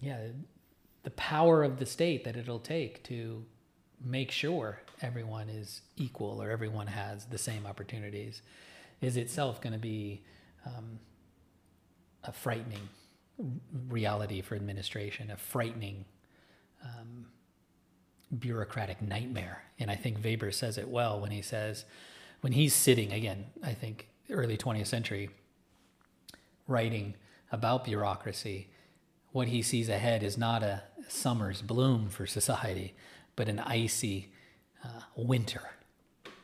yeah, 0.00 0.18
the 1.02 1.10
power 1.10 1.62
of 1.62 1.78
the 1.78 1.86
state 1.86 2.24
that 2.24 2.36
it'll 2.36 2.58
take 2.58 3.02
to 3.04 3.44
make 4.04 4.30
sure 4.30 4.80
everyone 5.02 5.48
is 5.48 5.82
equal 5.96 6.40
or 6.40 6.50
everyone 6.50 6.86
has 6.86 7.24
the 7.26 7.38
same 7.38 7.66
opportunities 7.66 8.42
is 9.00 9.16
itself 9.16 9.60
going 9.60 9.72
to 9.72 9.78
be 9.78 10.22
um, 10.66 10.98
a 12.24 12.32
frightening 12.32 12.88
reality 13.88 14.40
for 14.40 14.56
administration, 14.56 15.30
a 15.30 15.36
frightening 15.36 16.04
um, 16.84 17.26
bureaucratic 18.38 19.00
nightmare. 19.00 19.62
And 19.78 19.90
I 19.90 19.96
think 19.96 20.22
Weber 20.22 20.50
says 20.50 20.78
it 20.78 20.88
well 20.88 21.20
when 21.20 21.30
he 21.30 21.42
says, 21.42 21.84
when 22.40 22.52
he's 22.52 22.74
sitting, 22.74 23.12
again, 23.12 23.46
I 23.62 23.72
think 23.72 24.08
early 24.30 24.56
20th 24.56 24.86
century, 24.86 25.30
writing 26.66 27.14
about 27.50 27.84
bureaucracy, 27.84 28.68
what 29.32 29.48
he 29.48 29.62
sees 29.62 29.88
ahead 29.88 30.22
is 30.22 30.38
not 30.38 30.62
a 30.62 30.82
summer's 31.08 31.62
bloom 31.62 32.08
for 32.08 32.26
society, 32.26 32.94
but 33.36 33.48
an 33.48 33.58
icy 33.58 34.30
uh, 34.84 35.00
winter, 35.16 35.62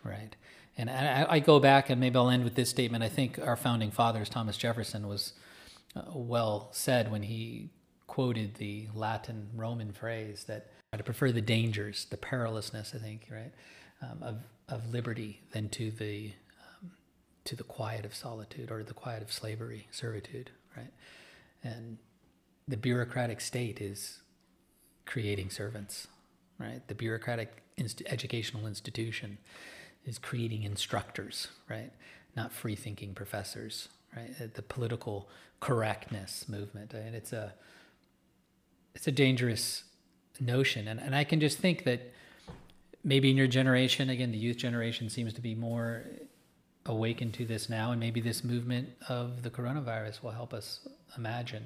right? 0.03 0.35
And 0.77 0.91
I, 0.91 1.27
I 1.29 1.39
go 1.39 1.61
back, 1.61 1.91
and 1.91 2.01
maybe 2.01 2.17
I'll 2.17 2.31
end 2.31 2.45
with 2.45 2.55
this 2.55 2.71
statement. 2.71 3.05
I 3.05 3.09
think 3.09 3.39
our 3.39 3.57
founding 3.57 3.91
fathers, 3.91 4.29
Thomas 4.29 4.57
Jefferson, 4.57 5.07
was 5.07 5.35
uh, 5.95 6.03
well 6.13 6.69
said 6.73 7.11
when 7.13 7.23
he 7.23 7.71
quoted 8.07 8.57
the 8.57 8.89
Latin 8.95 9.49
Roman 9.55 9.93
phrase 9.93 10.45
that 10.45 10.71
I 10.93 10.97
prefer 10.99 11.33
the 11.33 11.41
dangers, 11.41 12.07
the 12.11 12.17
perilousness, 12.17 12.95
I 12.95 12.99
think, 12.99 13.29
right, 13.31 13.53
um, 14.03 14.23
of 14.23 14.37
of 14.69 14.93
liberty 14.93 15.41
than 15.53 15.69
to 15.69 15.91
the 15.91 16.33
um, 16.83 16.91
to 17.45 17.57
the 17.57 17.65
quiet 17.65 18.05
of 18.05 18.15
solitude 18.15 18.71
or 18.71 18.83
the 18.83 18.95
quiet 18.95 19.23
of 19.23 19.33
slavery, 19.33 19.87
servitude, 19.91 20.51
right? 20.77 20.93
And 21.63 21.99
the 22.67 22.77
bureaucratic 22.77 23.41
state 23.41 23.81
is 23.81 24.21
creating 25.05 25.51
servants, 25.51 26.09
right? 26.59 26.87
The 26.89 26.95
bureaucratic 26.95 27.63
inst- 27.77 28.03
educational 28.07 28.67
institution 28.67 29.39
is 30.07 30.19
creating 30.19 30.63
instructors, 30.63 31.49
right? 31.69 31.93
Not 32.37 32.53
free 32.53 32.75
thinking 32.75 33.15
professors, 33.15 33.89
right? 34.17 34.31
Uh, 34.41 34.47
The 34.55 34.63
political 34.63 35.29
correctness 35.61 36.49
movement, 36.49 36.93
and 36.95 37.15
it's 37.15 37.33
a 37.33 37.55
it's 38.95 39.09
a 39.09 39.13
dangerous 39.13 39.85
notion, 40.41 40.89
and 40.89 41.01
and 41.01 41.15
I 41.15 41.25
can 41.25 41.41
just 41.41 41.59
think 41.59 41.85
that 41.85 42.13
maybe 43.05 43.31
in 43.31 43.37
your 43.37 43.47
generation, 43.47 44.09
again, 44.09 44.33
the 44.33 44.39
youth 44.39 44.57
generation 44.57 45.11
seems 45.11 45.35
to 45.35 45.41
be 45.41 45.55
more 45.55 46.05
awakened 46.87 47.35
to 47.35 47.45
this 47.45 47.69
now, 47.69 47.93
and 47.93 48.01
maybe 48.01 48.21
this 48.21 48.43
movement 48.43 48.89
of 49.09 49.43
the 49.43 49.51
coronavirus 49.51 50.23
will 50.23 50.33
help 50.33 50.53
us 50.53 50.81
imagine 51.17 51.65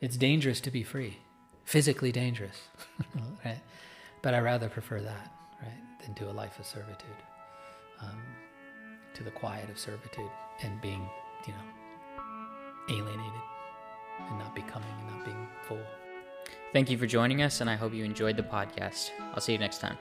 it's 0.00 0.16
dangerous 0.16 0.60
to 0.60 0.70
be 0.70 0.82
free, 0.82 1.18
physically 1.64 2.12
dangerous, 2.12 2.56
right? 3.44 3.60
But 4.20 4.34
I 4.34 4.40
rather 4.40 4.68
prefer 4.68 5.00
that, 5.00 5.32
right, 5.60 6.04
than 6.04 6.14
to 6.14 6.30
a 6.30 6.32
life 6.32 6.58
of 6.58 6.66
servitude, 6.66 7.08
um, 8.00 8.20
to 9.14 9.22
the 9.22 9.30
quiet 9.30 9.70
of 9.70 9.78
servitude 9.78 10.30
and 10.62 10.80
being, 10.80 11.08
you 11.46 11.52
know, 11.52 12.22
alienated 12.90 13.40
and 14.28 14.38
not 14.38 14.54
becoming 14.54 14.88
and 15.00 15.16
not 15.16 15.24
being 15.24 15.48
full. 15.66 15.80
Thank 16.72 16.90
you 16.90 16.98
for 16.98 17.06
joining 17.06 17.42
us, 17.42 17.60
and 17.60 17.68
I 17.68 17.76
hope 17.76 17.92
you 17.92 18.04
enjoyed 18.04 18.36
the 18.36 18.42
podcast. 18.42 19.10
I'll 19.34 19.40
see 19.40 19.52
you 19.52 19.58
next 19.58 19.78
time. 19.78 19.96